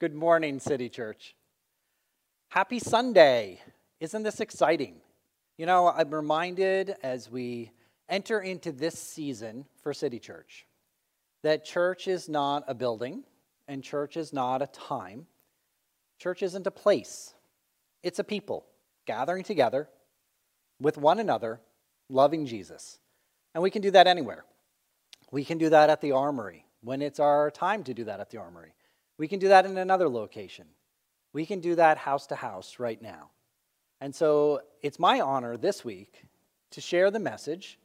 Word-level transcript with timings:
Good 0.00 0.14
morning, 0.14 0.60
City 0.60 0.88
Church. 0.88 1.34
Happy 2.48 2.78
Sunday. 2.78 3.60
Isn't 4.00 4.22
this 4.22 4.40
exciting? 4.40 4.94
You 5.58 5.66
know, 5.66 5.88
I'm 5.88 6.14
reminded 6.14 6.94
as 7.02 7.30
we 7.30 7.70
enter 8.08 8.40
into 8.40 8.72
this 8.72 8.98
season 8.98 9.66
for 9.82 9.92
City 9.92 10.18
Church 10.18 10.66
that 11.42 11.66
church 11.66 12.08
is 12.08 12.30
not 12.30 12.64
a 12.66 12.72
building 12.72 13.24
and 13.68 13.84
church 13.84 14.16
is 14.16 14.32
not 14.32 14.62
a 14.62 14.68
time. 14.68 15.26
Church 16.18 16.42
isn't 16.42 16.66
a 16.66 16.70
place, 16.70 17.34
it's 18.02 18.18
a 18.18 18.24
people 18.24 18.64
gathering 19.04 19.44
together 19.44 19.86
with 20.80 20.96
one 20.96 21.18
another, 21.18 21.60
loving 22.08 22.46
Jesus. 22.46 22.98
And 23.52 23.62
we 23.62 23.70
can 23.70 23.82
do 23.82 23.90
that 23.90 24.06
anywhere. 24.06 24.46
We 25.30 25.44
can 25.44 25.58
do 25.58 25.68
that 25.68 25.90
at 25.90 26.00
the 26.00 26.12
armory 26.12 26.64
when 26.80 27.02
it's 27.02 27.20
our 27.20 27.50
time 27.50 27.84
to 27.84 27.92
do 27.92 28.04
that 28.04 28.18
at 28.18 28.30
the 28.30 28.38
armory. 28.38 28.72
We 29.20 29.28
can 29.28 29.38
do 29.38 29.48
that 29.48 29.66
in 29.66 29.76
another 29.76 30.08
location. 30.08 30.64
We 31.34 31.44
can 31.44 31.60
do 31.60 31.74
that 31.74 31.98
house 31.98 32.28
to 32.28 32.34
house 32.34 32.78
right 32.78 33.00
now. 33.02 33.28
And 34.00 34.14
so 34.14 34.62
it's 34.80 34.98
my 34.98 35.20
honor 35.20 35.58
this 35.58 35.84
week 35.84 36.24
to 36.70 36.80
share 36.80 37.10
the 37.10 37.18
message 37.18 37.78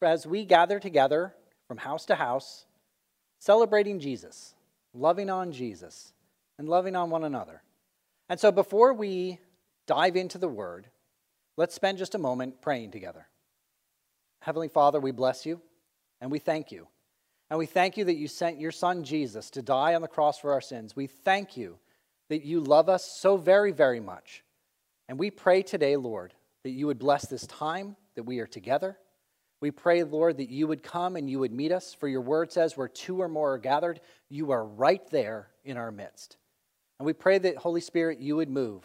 as 0.00 0.26
we 0.26 0.44
gather 0.44 0.80
together 0.80 1.36
from 1.68 1.78
house 1.78 2.04
to 2.06 2.16
house, 2.16 2.66
celebrating 3.38 4.00
Jesus, 4.00 4.56
loving 4.92 5.30
on 5.30 5.52
Jesus, 5.52 6.14
and 6.58 6.68
loving 6.68 6.96
on 6.96 7.10
one 7.10 7.22
another. 7.22 7.62
And 8.28 8.40
so 8.40 8.50
before 8.50 8.92
we 8.92 9.38
dive 9.86 10.16
into 10.16 10.38
the 10.38 10.48
word, 10.48 10.88
let's 11.56 11.76
spend 11.76 11.98
just 11.98 12.16
a 12.16 12.18
moment 12.18 12.60
praying 12.60 12.90
together. 12.90 13.28
Heavenly 14.40 14.66
Father, 14.66 14.98
we 14.98 15.12
bless 15.12 15.46
you 15.46 15.60
and 16.20 16.28
we 16.28 16.40
thank 16.40 16.72
you 16.72 16.88
and 17.52 17.58
we 17.58 17.66
thank 17.66 17.98
you 17.98 18.06
that 18.06 18.16
you 18.16 18.28
sent 18.28 18.58
your 18.58 18.72
son 18.72 19.04
Jesus 19.04 19.50
to 19.50 19.60
die 19.60 19.94
on 19.94 20.00
the 20.00 20.08
cross 20.08 20.38
for 20.38 20.54
our 20.54 20.62
sins. 20.62 20.96
We 20.96 21.06
thank 21.06 21.54
you 21.54 21.76
that 22.30 22.46
you 22.46 22.60
love 22.60 22.88
us 22.88 23.04
so 23.04 23.36
very, 23.36 23.72
very 23.72 24.00
much. 24.00 24.42
And 25.06 25.18
we 25.18 25.30
pray 25.30 25.60
today, 25.60 25.96
Lord, 25.96 26.32
that 26.64 26.70
you 26.70 26.86
would 26.86 26.98
bless 26.98 27.26
this 27.26 27.46
time 27.46 27.94
that 28.14 28.22
we 28.22 28.38
are 28.38 28.46
together. 28.46 28.96
We 29.60 29.70
pray, 29.70 30.02
Lord, 30.02 30.38
that 30.38 30.48
you 30.48 30.66
would 30.66 30.82
come 30.82 31.14
and 31.14 31.28
you 31.28 31.40
would 31.40 31.52
meet 31.52 31.72
us. 31.72 31.92
For 31.92 32.08
your 32.08 32.22
word 32.22 32.50
says, 32.50 32.74
where 32.74 32.88
two 32.88 33.20
or 33.20 33.28
more 33.28 33.52
are 33.52 33.58
gathered, 33.58 34.00
you 34.30 34.52
are 34.52 34.64
right 34.64 35.06
there 35.10 35.48
in 35.62 35.76
our 35.76 35.92
midst. 35.92 36.38
And 36.98 37.04
we 37.04 37.12
pray 37.12 37.36
that, 37.36 37.58
Holy 37.58 37.82
Spirit, 37.82 38.18
you 38.18 38.36
would 38.36 38.48
move 38.48 38.82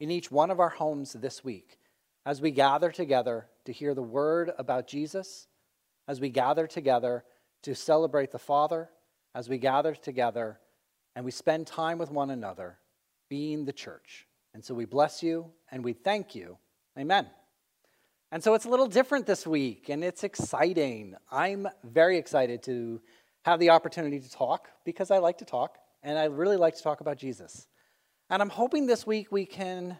in 0.00 0.10
each 0.10 0.30
one 0.30 0.50
of 0.50 0.58
our 0.58 0.70
homes 0.70 1.12
this 1.12 1.44
week 1.44 1.78
as 2.24 2.40
we 2.40 2.50
gather 2.50 2.90
together 2.90 3.46
to 3.66 3.74
hear 3.74 3.92
the 3.92 4.00
word 4.00 4.52
about 4.56 4.86
Jesus, 4.86 5.48
as 6.08 6.18
we 6.18 6.30
gather 6.30 6.66
together 6.66 7.22
to 7.66 7.74
celebrate 7.74 8.30
the 8.30 8.38
Father 8.38 8.88
as 9.34 9.48
we 9.48 9.58
gather 9.58 9.92
together 9.92 10.60
and 11.16 11.24
we 11.24 11.32
spend 11.32 11.66
time 11.66 11.98
with 11.98 12.12
one 12.12 12.30
another, 12.30 12.78
being 13.28 13.64
the 13.64 13.72
church. 13.72 14.28
And 14.54 14.64
so 14.64 14.72
we 14.72 14.84
bless 14.84 15.20
you 15.20 15.50
and 15.72 15.82
we 15.82 15.92
thank 15.92 16.36
you. 16.36 16.58
Amen. 16.96 17.26
And 18.30 18.40
so 18.40 18.54
it's 18.54 18.66
a 18.66 18.68
little 18.68 18.86
different 18.86 19.26
this 19.26 19.44
week 19.44 19.88
and 19.88 20.04
it's 20.04 20.22
exciting. 20.22 21.16
I'm 21.28 21.66
very 21.82 22.18
excited 22.18 22.62
to 22.64 23.00
have 23.44 23.58
the 23.58 23.70
opportunity 23.70 24.20
to 24.20 24.30
talk 24.30 24.68
because 24.84 25.10
I 25.10 25.18
like 25.18 25.38
to 25.38 25.44
talk 25.44 25.76
and 26.04 26.16
I 26.16 26.26
really 26.26 26.56
like 26.56 26.76
to 26.76 26.82
talk 26.84 27.00
about 27.00 27.18
Jesus. 27.18 27.66
And 28.30 28.40
I'm 28.40 28.48
hoping 28.48 28.86
this 28.86 29.04
week 29.04 29.32
we 29.32 29.44
can, 29.44 29.98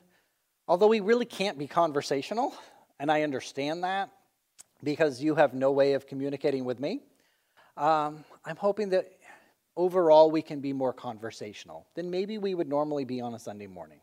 although 0.69 0.86
we 0.86 1.01
really 1.01 1.27
can't 1.27 1.58
be 1.58 1.67
conversational, 1.67 2.55
and 3.01 3.11
I 3.11 3.23
understand 3.23 3.83
that 3.83 4.11
because 4.84 5.20
you 5.20 5.34
have 5.34 5.53
no 5.53 5.73
way 5.73 5.95
of 5.95 6.06
communicating 6.06 6.64
with 6.64 6.78
me. 6.78 7.03
Um, 7.77 8.25
I'm 8.45 8.57
hoping 8.57 8.89
that 8.91 9.13
overall 9.77 10.31
we 10.31 10.41
can 10.41 10.61
be 10.61 10.73
more 10.73 10.95
conversational 10.95 11.87
than 11.95 12.11
maybe 12.11 12.39
we 12.39 12.55
would 12.55 12.69
normally 12.69 13.05
be 13.05 13.21
on 13.21 13.35
a 13.35 13.39
Sunday 13.39 13.67
morning. 13.67 14.01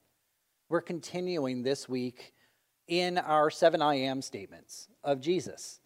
We're 0.70 0.82
continuing 0.82 1.64
this 1.64 1.90
week 1.90 2.34
in 2.88 3.18
our 3.18 3.50
seven 3.50 3.82
I 3.82 3.96
am 3.96 4.22
statements 4.22 4.90
of 5.04 5.22
Jesus. 5.22 5.80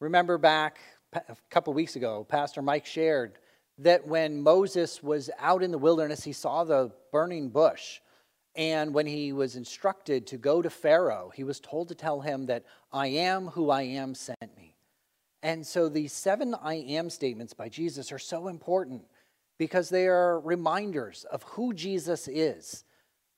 Remember 0.00 0.36
back 0.36 0.78
a 1.14 1.36
couple 1.48 1.72
weeks 1.72 1.96
ago, 1.96 2.26
Pastor 2.28 2.60
Mike 2.60 2.84
shared 2.84 3.38
that 3.78 4.06
when 4.06 4.42
Moses 4.42 5.02
was 5.02 5.30
out 5.38 5.62
in 5.62 5.70
the 5.70 5.78
wilderness, 5.78 6.22
he 6.22 6.32
saw 6.32 6.64
the 6.64 6.92
burning 7.12 7.48
bush. 7.48 8.00
And 8.54 8.92
when 8.92 9.06
he 9.06 9.32
was 9.32 9.56
instructed 9.56 10.26
to 10.28 10.38
go 10.38 10.62
to 10.62 10.70
Pharaoh, 10.70 11.30
he 11.34 11.44
was 11.44 11.60
told 11.60 11.88
to 11.88 11.94
tell 11.94 12.20
him 12.20 12.46
that 12.46 12.64
I 12.92 13.08
am 13.08 13.48
who 13.48 13.70
I 13.70 13.82
am 13.82 14.14
sent 14.14 14.56
me. 14.56 14.75
And 15.46 15.64
so 15.64 15.88
these 15.88 16.12
seven 16.12 16.56
I 16.60 16.74
am 16.74 17.08
statements 17.08 17.54
by 17.54 17.68
Jesus 17.68 18.10
are 18.10 18.18
so 18.18 18.48
important 18.48 19.04
because 19.60 19.88
they 19.88 20.08
are 20.08 20.40
reminders 20.40 21.24
of 21.30 21.44
who 21.44 21.72
Jesus 21.72 22.26
is, 22.26 22.82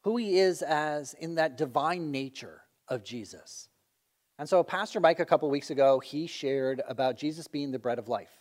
who 0.04 0.16
he 0.16 0.38
is 0.38 0.62
as 0.62 1.12
in 1.12 1.34
that 1.34 1.58
divine 1.58 2.10
nature 2.10 2.62
of 2.88 3.04
Jesus. 3.04 3.68
And 4.38 4.48
so, 4.48 4.62
Pastor 4.62 5.00
Mike, 5.00 5.20
a 5.20 5.26
couple 5.26 5.50
weeks 5.50 5.68
ago, 5.68 6.00
he 6.00 6.26
shared 6.26 6.80
about 6.88 7.18
Jesus 7.18 7.46
being 7.46 7.72
the 7.72 7.78
bread 7.78 7.98
of 7.98 8.08
life. 8.08 8.32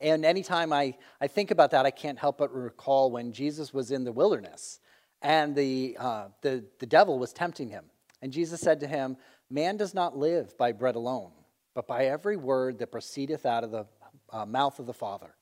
And 0.00 0.24
anytime 0.24 0.72
I, 0.72 0.96
I 1.20 1.28
think 1.28 1.52
about 1.52 1.70
that, 1.70 1.86
I 1.86 1.92
can't 1.92 2.18
help 2.18 2.38
but 2.38 2.52
recall 2.52 3.12
when 3.12 3.32
Jesus 3.32 3.72
was 3.72 3.92
in 3.92 4.02
the 4.02 4.10
wilderness 4.10 4.80
and 5.22 5.54
the, 5.54 5.96
uh, 6.00 6.24
the, 6.42 6.64
the 6.80 6.86
devil 6.86 7.20
was 7.20 7.32
tempting 7.32 7.68
him. 7.68 7.84
And 8.22 8.32
Jesus 8.32 8.60
said 8.60 8.80
to 8.80 8.88
him, 8.88 9.18
Man 9.48 9.76
does 9.76 9.94
not 9.94 10.18
live 10.18 10.58
by 10.58 10.72
bread 10.72 10.96
alone 10.96 11.30
but 11.74 11.86
by 11.86 12.06
every 12.06 12.36
word 12.36 12.78
that 12.78 12.92
proceedeth 12.92 13.44
out 13.44 13.64
of 13.64 13.70
the 13.70 13.86
uh, 14.32 14.46
mouth 14.46 14.78
of 14.78 14.86
the 14.86 14.94
Father. 14.94 15.34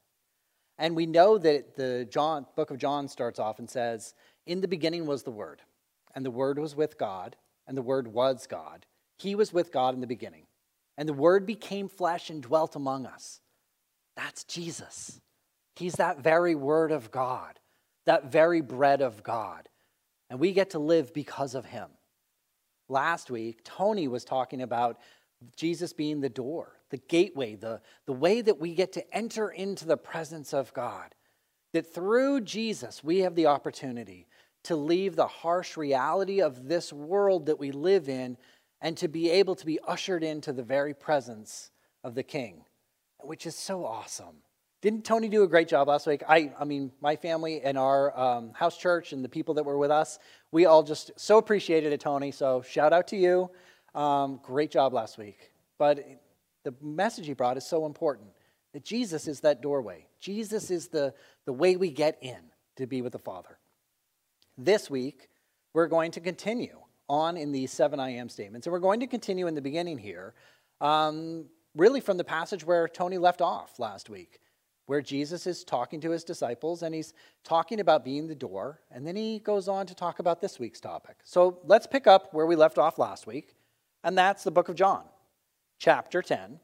And 0.79 0.97
we 0.97 1.07
know 1.07 1.39
that 1.39 1.77
the 1.77 2.07
John, 2.11 2.47
book 2.57 2.71
of 2.71 2.79
John 2.79 3.07
starts 3.09 3.39
off 3.39 3.59
and 3.59 3.69
says, 3.69 4.15
In 4.47 4.61
the 4.61 4.69
beginning 4.69 5.07
was 5.07 5.23
the 5.23 5.31
Word, 5.31 5.63
and 6.15 6.25
the 6.25 6.31
Word 6.31 6.59
was 6.59 6.75
with 6.75 6.99
God, 6.99 7.37
and 7.67 7.77
the 7.77 7.83
Word 7.83 8.09
was 8.09 8.47
God. 8.47 8.87
He 9.19 9.35
was 9.35 9.53
with 9.53 9.71
God 9.71 9.95
in 9.95 10.01
the 10.01 10.07
beginning. 10.07 10.47
And 10.99 11.09
the 11.09 11.15
Word 11.15 11.47
became 11.47 11.89
flesh 11.89 12.31
and 12.31 12.43
dwelt 12.43 12.75
among 12.75 13.07
us. 13.07 13.41
That's 14.17 14.45
Jesus. 14.45 15.21
He's 15.77 15.95
that 15.95 16.21
very 16.21 16.55
Word 16.55 16.91
of 16.91 17.11
God, 17.11 17.59
that 18.07 18.33
very 18.33 18.61
bread 18.61 19.01
of 19.01 19.23
God. 19.23 19.69
And 20.29 20.41
we 20.41 20.53
get 20.53 20.71
to 20.71 20.79
live 20.79 21.13
because 21.15 21.55
of 21.55 21.67
Him. 21.67 21.89
Last 22.89 23.31
week, 23.31 23.63
Tony 23.65 24.09
was 24.09 24.25
talking 24.25 24.63
about 24.63 24.99
Jesus 25.57 25.93
being 25.93 26.21
the 26.21 26.29
door, 26.29 26.79
the 26.91 26.99
gateway, 27.09 27.55
the, 27.55 27.81
the 28.07 28.13
way 28.13 28.41
that 28.41 28.59
we 28.59 28.75
get 28.75 28.93
to 28.93 29.17
enter 29.17 29.51
into 29.51 29.87
the 29.87 29.97
presence 29.97 30.53
of 30.53 30.73
God. 30.75 31.15
That 31.73 31.93
through 31.93 32.43
Jesus, 32.43 33.03
we 33.03 33.21
have 33.21 33.35
the 33.35 33.47
opportunity 33.47 34.27
to 34.65 34.77
leave 34.77 35.17
the 35.17 35.27
harsh 35.27 35.77
reality 35.77 36.41
of 36.41 36.69
this 36.69 36.93
world 36.93 37.47
that 37.47 37.59
we 37.59 37.73
live 37.73 38.09
in 38.09 38.37
and 38.81 38.97
to 38.99 39.09
be 39.09 39.31
able 39.31 39.55
to 39.55 39.67
be 39.67 39.79
ushered 39.87 40.23
into 40.23 40.53
the 40.53 40.63
very 40.63 40.95
presence 40.95 41.71
of 42.05 42.15
the 42.15 42.23
King, 42.23 42.65
which 43.21 43.47
is 43.47 43.57
so 43.57 43.85
awesome. 43.85 44.37
Didn't 44.83 45.05
Tony 45.05 45.29
do 45.29 45.45
a 45.45 45.49
great 45.49 45.69
job 45.69 45.87
last 45.87 46.09
week? 46.09 46.25
I, 46.29 46.53
I 46.59 46.65
mean, 46.65 46.91
my 47.01 47.15
family 47.15 47.61
and 47.63 47.79
our 47.79 48.19
um, 48.19 48.53
house 48.53 48.77
church 48.77 49.13
and 49.13 49.25
the 49.25 49.29
people 49.29 49.55
that 49.55 49.65
were 49.65 49.79
with 49.79 49.93
us, 49.93 50.19
we 50.51 50.67
all 50.67 50.83
just 50.83 51.13
so 51.17 51.39
appreciated 51.39 51.93
it, 51.93 52.01
Tony. 52.01 52.33
So 52.33 52.63
shout 52.63 52.93
out 52.93 53.07
to 53.09 53.17
you. 53.17 53.49
Um, 53.95 54.41
great 54.43 54.71
job 54.71 54.93
last 54.93 55.19
week. 55.19 55.53
But 55.79 56.05
the 56.65 56.75
message 56.81 57.27
he 57.27 57.35
brought 57.35 57.57
is 57.57 57.67
so 57.67 57.87
important 57.87 58.31
that 58.73 58.85
Jesus 58.85 59.29
is 59.29 59.41
that 59.41 59.61
doorway. 59.61 60.07
Jesus 60.21 60.71
is 60.71 60.89
the, 60.89 61.13
the 61.45 61.53
way 61.53 61.77
we 61.77 61.91
get 61.91 62.19
in 62.23 62.39
to 62.77 62.87
be 62.87 63.03
with 63.03 63.13
the 63.13 63.19
Father. 63.19 63.59
This 64.57 64.89
week, 64.89 65.29
we're 65.75 65.89
going 65.89 66.11
to 66.13 66.21
continue 66.21 66.79
on 67.09 67.37
in 67.37 67.53
these 67.53 67.71
seven 67.73 68.01
I 68.01 68.11
am 68.11 68.29
statements. 68.29 68.67
And 68.67 68.73
we're 68.73 68.79
going 68.79 69.01
to 69.01 69.07
continue 69.07 69.47
in 69.47 69.55
the 69.55 69.61
beginning 69.61 69.99
here, 69.99 70.35
um, 70.81 71.47
really 71.77 72.01
from 72.01 72.17
the 72.17 72.25
passage 72.25 72.65
where 72.65 72.89
Tony 72.89 73.19
left 73.19 73.43
off 73.43 73.79
last 73.79 74.09
week, 74.09 74.41
where 74.87 75.03
Jesus 75.03 75.47
is 75.47 75.65
talking 75.65 76.01
to 76.01 76.11
his 76.11 76.25
disciples 76.25 76.83
and 76.83 76.95
he's 76.95 77.13
talking 77.45 77.81
about 77.81 78.05
being 78.05 78.29
the 78.29 78.35
door. 78.35 78.81
And 78.91 79.07
then 79.07 79.17
he 79.17 79.39
goes 79.39 79.69
on 79.69 79.87
to 79.87 79.95
talk 79.95 80.19
about 80.19 80.41
this 80.41 80.59
week's 80.59 80.81
topic. 80.81 81.17
So 81.25 81.59
let's 81.65 81.87
pick 81.87 82.07
up 82.07 82.33
where 82.33 82.47
we 82.47 82.57
left 82.57 82.79
off 82.79 82.99
last 82.99 83.27
week 83.27 83.55
and 84.05 84.17
that's 84.17 84.45
the 84.45 84.51
book 84.51 84.69
of 84.69 84.77
John, 84.77 85.05
chapter 85.79 86.23
10. 86.23 86.59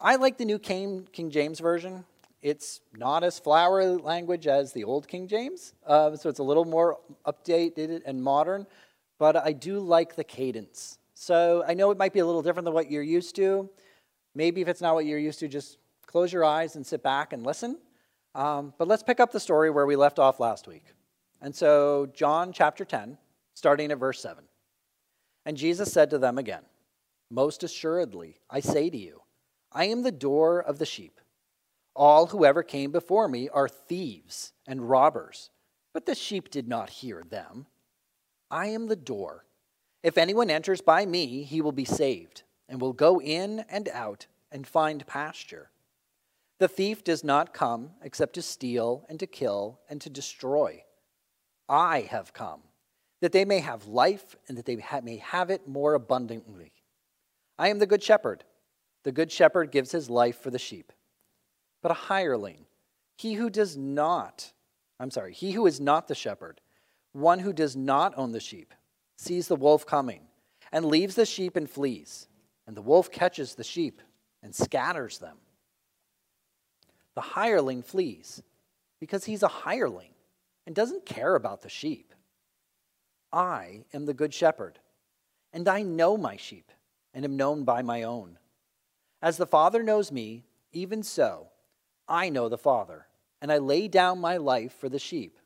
I 0.00 0.16
like 0.16 0.38
the 0.38 0.44
new 0.44 0.58
King, 0.58 1.08
James 1.12 1.60
Version. 1.60 2.04
It's 2.40 2.80
not 2.96 3.22
as 3.22 3.38
flowery 3.38 3.86
language 3.86 4.46
as 4.46 4.72
the 4.72 4.84
old 4.84 5.06
King 5.06 5.28
James, 5.28 5.74
uh, 5.86 6.16
so 6.16 6.28
it's 6.28 6.40
a 6.40 6.44
little 6.44 6.64
more 6.64 6.98
updated 7.24 8.02
and 8.04 8.22
modern, 8.22 8.66
but 9.18 9.36
I 9.36 9.52
do 9.52 9.78
like 9.78 10.16
the 10.16 10.24
cadence. 10.24 10.98
So 11.14 11.64
I 11.66 11.74
know 11.74 11.92
it 11.92 11.98
might 11.98 12.12
be 12.12 12.18
a 12.18 12.26
little 12.26 12.42
different 12.42 12.64
than 12.64 12.74
what 12.74 12.90
you're 12.90 13.02
used 13.02 13.36
to. 13.36 13.70
Maybe 14.34 14.60
if 14.60 14.66
it's 14.66 14.80
not 14.80 14.94
what 14.94 15.06
you're 15.06 15.20
used 15.20 15.38
to, 15.40 15.48
just 15.48 15.78
close 16.06 16.32
your 16.32 16.44
eyes 16.44 16.74
and 16.74 16.84
sit 16.84 17.02
back 17.02 17.32
and 17.32 17.46
listen. 17.46 17.78
Um, 18.34 18.74
but 18.78 18.88
let's 18.88 19.02
pick 19.02 19.20
up 19.20 19.30
the 19.30 19.38
story 19.38 19.70
where 19.70 19.86
we 19.86 19.94
left 19.94 20.18
off 20.18 20.40
last 20.40 20.66
week. 20.66 20.84
And 21.40 21.54
so, 21.54 22.08
John 22.14 22.52
chapter 22.52 22.84
10, 22.84 23.18
starting 23.54 23.92
at 23.92 23.98
verse 23.98 24.20
7. 24.20 24.44
And 25.44 25.56
Jesus 25.56 25.92
said 25.92 26.10
to 26.10 26.18
them 26.18 26.38
again, 26.38 26.62
Most 27.30 27.62
assuredly, 27.62 28.40
I 28.48 28.60
say 28.60 28.90
to 28.90 28.96
you, 28.96 29.22
I 29.72 29.86
am 29.86 30.02
the 30.02 30.12
door 30.12 30.60
of 30.60 30.78
the 30.78 30.86
sheep. 30.86 31.20
All 31.94 32.26
who 32.26 32.44
ever 32.44 32.62
came 32.62 32.90
before 32.90 33.28
me 33.28 33.48
are 33.48 33.68
thieves 33.68 34.52
and 34.66 34.88
robbers, 34.88 35.50
But 35.92 36.06
the 36.06 36.14
sheep 36.14 36.50
did 36.50 36.68
not 36.68 36.90
hear 36.90 37.22
them. 37.28 37.66
I 38.50 38.66
am 38.68 38.86
the 38.86 38.96
door. 38.96 39.46
If 40.02 40.18
anyone 40.18 40.50
enters 40.50 40.80
by 40.80 41.06
me, 41.06 41.42
he 41.42 41.60
will 41.60 41.72
be 41.72 41.84
saved, 41.84 42.42
and 42.68 42.80
will 42.80 42.92
go 42.92 43.20
in 43.20 43.64
and 43.68 43.88
out 43.88 44.26
and 44.50 44.66
find 44.66 45.06
pasture. 45.06 45.70
The 46.58 46.68
thief 46.68 47.02
does 47.02 47.24
not 47.24 47.54
come 47.54 47.90
except 48.02 48.34
to 48.34 48.42
steal 48.42 49.04
and 49.08 49.18
to 49.20 49.26
kill 49.26 49.80
and 49.88 50.00
to 50.00 50.10
destroy. 50.10 50.84
I 51.68 52.02
have 52.02 52.32
come 52.32 52.62
that 53.22 53.30
they 53.30 53.44
may 53.44 53.60
have 53.60 53.86
life 53.86 54.34
and 54.48 54.58
that 54.58 54.66
they 54.66 54.76
may 55.04 55.16
have 55.18 55.48
it 55.48 55.68
more 55.68 55.94
abundantly. 55.94 56.72
I 57.56 57.68
am 57.68 57.78
the 57.78 57.86
good 57.86 58.02
shepherd. 58.02 58.42
The 59.04 59.12
good 59.12 59.30
shepherd 59.30 59.70
gives 59.70 59.92
his 59.92 60.10
life 60.10 60.42
for 60.42 60.50
the 60.50 60.58
sheep. 60.58 60.92
But 61.82 61.92
a 61.92 61.94
hireling, 61.94 62.66
he 63.16 63.34
who 63.34 63.48
does 63.48 63.76
not, 63.76 64.52
I'm 64.98 65.12
sorry, 65.12 65.32
he 65.32 65.52
who 65.52 65.66
is 65.66 65.80
not 65.80 66.08
the 66.08 66.16
shepherd, 66.16 66.60
one 67.12 67.38
who 67.38 67.52
does 67.52 67.76
not 67.76 68.12
own 68.16 68.32
the 68.32 68.40
sheep, 68.40 68.74
sees 69.16 69.46
the 69.46 69.54
wolf 69.54 69.86
coming 69.86 70.22
and 70.72 70.84
leaves 70.84 71.14
the 71.14 71.24
sheep 71.24 71.54
and 71.54 71.70
flees. 71.70 72.26
And 72.66 72.76
the 72.76 72.82
wolf 72.82 73.08
catches 73.12 73.54
the 73.54 73.62
sheep 73.62 74.02
and 74.42 74.52
scatters 74.52 75.18
them. 75.18 75.36
The 77.14 77.20
hireling 77.20 77.82
flees 77.82 78.42
because 78.98 79.26
he's 79.26 79.44
a 79.44 79.48
hireling 79.48 80.10
and 80.66 80.74
doesn't 80.74 81.06
care 81.06 81.36
about 81.36 81.62
the 81.62 81.68
sheep. 81.68 82.12
I 83.32 83.84
am 83.94 84.06
the 84.06 84.14
good 84.14 84.34
shepherd, 84.34 84.78
and 85.52 85.68
I 85.68 85.82
know 85.82 86.16
my 86.16 86.36
sheep 86.36 86.70
and 87.14 87.24
am 87.24 87.36
known 87.36 87.64
by 87.64 87.82
my 87.82 88.02
own. 88.02 88.38
As 89.20 89.36
the 89.36 89.46
Father 89.46 89.82
knows 89.82 90.10
me, 90.10 90.44
even 90.72 91.02
so 91.02 91.48
I 92.08 92.28
know 92.28 92.48
the 92.48 92.58
Father, 92.58 93.06
and 93.40 93.52
I 93.52 93.58
lay 93.58 93.88
down 93.88 94.20
my 94.20 94.36
life 94.36 94.74
for 94.74 94.88
the 94.88 94.98
sheep. 94.98 95.38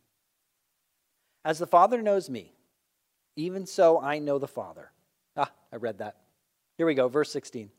As 1.45 1.59
the 1.59 1.67
Father 1.67 2.03
knows 2.03 2.29
me, 2.29 2.55
even 3.37 3.67
so 3.67 4.01
I 4.01 4.19
know 4.19 4.39
the 4.39 4.49
Father. 4.49 4.91
Ah, 5.37 5.53
I 5.73 5.77
read 5.77 5.99
that. 5.99 6.17
Here 6.77 6.87
we 6.87 6.95
go, 6.95 7.09
verse 7.09 7.31
16. 7.31 7.71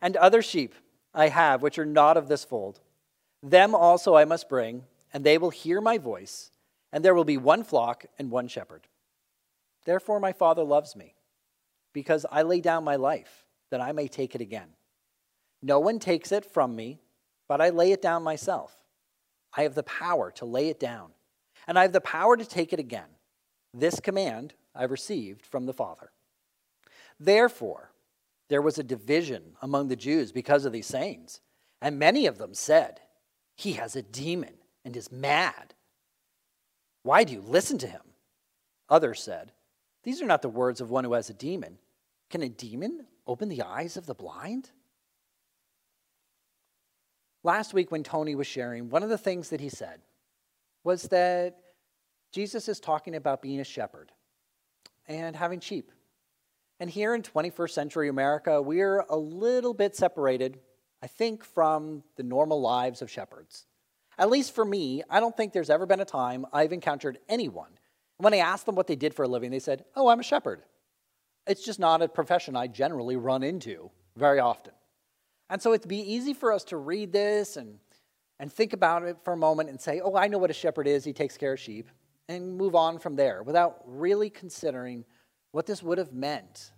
And 0.00 0.16
other 0.16 0.42
sheep 0.42 0.74
I 1.12 1.28
have 1.28 1.62
which 1.62 1.78
are 1.78 1.86
not 1.86 2.16
of 2.16 2.28
this 2.28 2.44
fold. 2.44 2.80
Them 3.42 3.74
also 3.74 4.14
I 4.14 4.24
must 4.24 4.48
bring, 4.48 4.84
and 5.12 5.24
they 5.24 5.38
will 5.38 5.50
hear 5.50 5.80
my 5.80 5.98
voice, 5.98 6.50
and 6.92 7.04
there 7.04 7.14
will 7.14 7.24
be 7.24 7.36
one 7.36 7.64
flock 7.64 8.06
and 8.18 8.30
one 8.30 8.48
shepherd. 8.48 8.86
Therefore, 9.84 10.20
my 10.20 10.32
Father 10.32 10.62
loves 10.62 10.94
me, 10.94 11.14
because 11.92 12.26
I 12.30 12.42
lay 12.42 12.60
down 12.60 12.84
my 12.84 12.96
life, 12.96 13.46
that 13.70 13.80
I 13.80 13.92
may 13.92 14.08
take 14.08 14.34
it 14.34 14.40
again. 14.40 14.68
No 15.62 15.78
one 15.80 15.98
takes 15.98 16.32
it 16.32 16.44
from 16.44 16.74
me, 16.74 17.00
but 17.48 17.60
I 17.60 17.70
lay 17.70 17.92
it 17.92 18.02
down 18.02 18.22
myself. 18.22 18.74
I 19.56 19.62
have 19.62 19.74
the 19.74 19.82
power 19.82 20.30
to 20.32 20.44
lay 20.44 20.68
it 20.68 20.80
down, 20.80 21.10
and 21.66 21.78
I 21.78 21.82
have 21.82 21.92
the 21.92 22.00
power 22.00 22.36
to 22.36 22.44
take 22.44 22.72
it 22.72 22.78
again. 22.78 23.08
This 23.74 24.00
command 24.00 24.54
I 24.74 24.84
received 24.84 25.44
from 25.44 25.66
the 25.66 25.72
Father. 25.72 26.10
Therefore, 27.18 27.92
there 28.48 28.62
was 28.62 28.78
a 28.78 28.84
division 28.84 29.56
among 29.62 29.88
the 29.88 29.96
Jews 29.96 30.32
because 30.32 30.64
of 30.64 30.72
these 30.72 30.86
sayings, 30.86 31.40
and 31.80 31.98
many 31.98 32.26
of 32.26 32.38
them 32.38 32.54
said, 32.54 33.00
He 33.56 33.72
has 33.74 33.94
a 33.96 34.02
demon 34.02 34.54
and 34.84 34.96
is 34.96 35.12
mad. 35.12 35.74
Why 37.02 37.24
do 37.24 37.32
you 37.32 37.40
listen 37.40 37.78
to 37.78 37.86
him? 37.86 38.02
Others 38.88 39.22
said, 39.22 39.52
These 40.02 40.22
are 40.22 40.26
not 40.26 40.42
the 40.42 40.48
words 40.48 40.80
of 40.80 40.90
one 40.90 41.04
who 41.04 41.12
has 41.12 41.30
a 41.30 41.34
demon. 41.34 41.78
Can 42.30 42.42
a 42.42 42.48
demon 42.48 43.06
open 43.26 43.48
the 43.48 43.62
eyes 43.62 43.96
of 43.96 44.06
the 44.06 44.14
blind? 44.14 44.70
Last 47.42 47.72
week, 47.72 47.90
when 47.90 48.02
Tony 48.02 48.34
was 48.34 48.46
sharing, 48.46 48.90
one 48.90 49.02
of 49.02 49.08
the 49.08 49.18
things 49.18 49.50
that 49.50 49.60
he 49.60 49.68
said 49.68 50.00
was 50.84 51.04
that 51.04 51.56
Jesus 52.32 52.68
is 52.68 52.80
talking 52.80 53.14
about 53.14 53.42
being 53.42 53.60
a 53.60 53.64
shepherd 53.64 54.12
and 55.08 55.34
having 55.34 55.60
sheep. 55.60 55.90
And 56.78 56.88
here 56.88 57.14
in 57.14 57.22
21st 57.22 57.70
century 57.70 58.08
America, 58.08 58.62
we're 58.62 59.00
a 59.08 59.16
little 59.16 59.74
bit 59.74 59.96
separated, 59.96 60.60
I 61.02 61.06
think, 61.06 61.44
from 61.44 62.02
the 62.16 62.22
normal 62.22 62.60
lives 62.60 63.02
of 63.02 63.10
shepherds. 63.10 63.66
At 64.18 64.30
least 64.30 64.54
for 64.54 64.64
me, 64.64 65.02
I 65.08 65.20
don't 65.20 65.36
think 65.36 65.52
there's 65.52 65.70
ever 65.70 65.86
been 65.86 66.00
a 66.00 66.06
time 66.06 66.46
I've 66.52 66.72
encountered 66.72 67.18
anyone. 67.28 67.70
When 68.20 68.34
I 68.34 68.38
asked 68.38 68.66
them 68.66 68.74
what 68.74 68.86
they 68.86 68.96
did 68.96 69.14
for 69.14 69.24
a 69.24 69.28
living, 69.28 69.50
they 69.50 69.58
said, 69.58 69.84
Oh, 69.96 70.08
I'm 70.08 70.20
a 70.20 70.24
shepherd. 70.24 70.62
It's 71.46 71.64
just 71.64 71.78
not 71.78 72.02
a 72.02 72.08
profession 72.08 72.54
I 72.54 72.66
generally 72.66 73.16
run 73.16 73.42
into 73.42 73.90
very 74.16 74.40
often. 74.40 74.74
And 75.48 75.60
so 75.60 75.72
it'd 75.72 75.88
be 75.88 76.12
easy 76.12 76.34
for 76.34 76.52
us 76.52 76.64
to 76.64 76.76
read 76.76 77.12
this 77.12 77.56
and, 77.56 77.78
and 78.38 78.52
think 78.52 78.74
about 78.74 79.04
it 79.04 79.16
for 79.24 79.32
a 79.32 79.38
moment 79.38 79.70
and 79.70 79.80
say, 79.80 80.00
Oh, 80.04 80.16
I 80.16 80.28
know 80.28 80.38
what 80.38 80.50
a 80.50 80.54
shepherd 80.54 80.86
is. 80.86 81.02
He 81.02 81.14
takes 81.14 81.38
care 81.38 81.54
of 81.54 81.60
sheep 81.60 81.88
and 82.28 82.56
move 82.56 82.74
on 82.74 82.98
from 82.98 83.16
there 83.16 83.42
without 83.42 83.80
really 83.86 84.28
considering 84.28 85.04
what 85.52 85.66
this 85.66 85.82
would 85.82 85.98
have 85.98 86.12
meant 86.12 86.72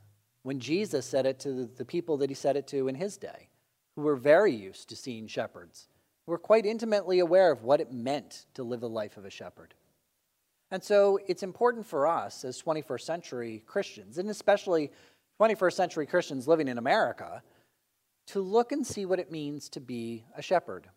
when 0.45 0.61
Jesus 0.61 1.05
said 1.05 1.27
it 1.27 1.41
to 1.41 1.67
the 1.67 1.85
people 1.85 2.17
that 2.19 2.31
he 2.31 2.35
said 2.35 2.56
it 2.56 2.67
to 2.69 2.88
in 2.88 2.95
his 2.95 3.17
day, 3.17 3.49
who 3.97 4.03
were 4.03 4.17
very 4.17 4.53
used 4.53 4.88
to 4.88 4.97
seeing 4.97 5.27
shepherds, 5.27 5.88
who 6.25 6.33
were 6.33 6.38
quite 6.38 6.67
intimately 6.67 7.19
aware 7.19 7.50
of 7.50 7.65
what 7.65 7.81
it 7.81 7.93
meant 7.93 8.47
to 8.55 8.62
live 8.62 8.81
the 8.81 8.88
life 8.88 9.17
of 9.17 9.25
a 9.25 9.31
shepherd. 9.31 9.75
And 10.73 10.83
so 10.83 11.21
it's 11.29 11.45
important 11.45 11.87
for 11.87 12.09
us 12.09 12.45
as 12.45 12.61
21st 12.61 13.03
century 13.03 13.63
Christians, 13.67 14.19
and 14.19 14.29
especially 14.31 14.91
21st 15.41 15.75
century 15.75 16.07
Christians 16.07 16.49
living 16.49 16.67
in 16.67 16.79
America, 16.79 17.43
to 18.29 18.41
look 18.41 18.73
and 18.73 18.85
see 18.85 19.05
what 19.05 19.21
it 19.21 19.31
means 19.31 19.69
to 19.69 19.81
be 19.81 20.25
a 20.37 20.43
shepherd 20.43 20.89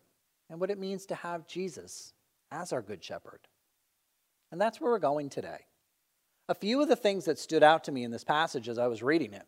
and 0.50 0.58
what 0.58 0.70
it 0.70 0.78
means 0.78 1.06
to 1.06 1.14
have 1.14 1.46
Jesus 1.46 2.14
as 2.50 2.72
our 2.72 2.82
good 2.82 3.04
shepherd. 3.04 3.40
And 4.50 4.60
that's 4.60 4.80
where 4.80 4.90
we're 4.90 4.98
going 4.98 5.28
today. 5.28 5.66
A 6.48 6.54
few 6.54 6.80
of 6.80 6.88
the 6.88 6.96
things 6.96 7.26
that 7.26 7.38
stood 7.38 7.62
out 7.62 7.84
to 7.84 7.92
me 7.92 8.02
in 8.02 8.10
this 8.10 8.24
passage 8.24 8.68
as 8.68 8.78
I 8.78 8.86
was 8.86 9.02
reading 9.02 9.32
it 9.34 9.46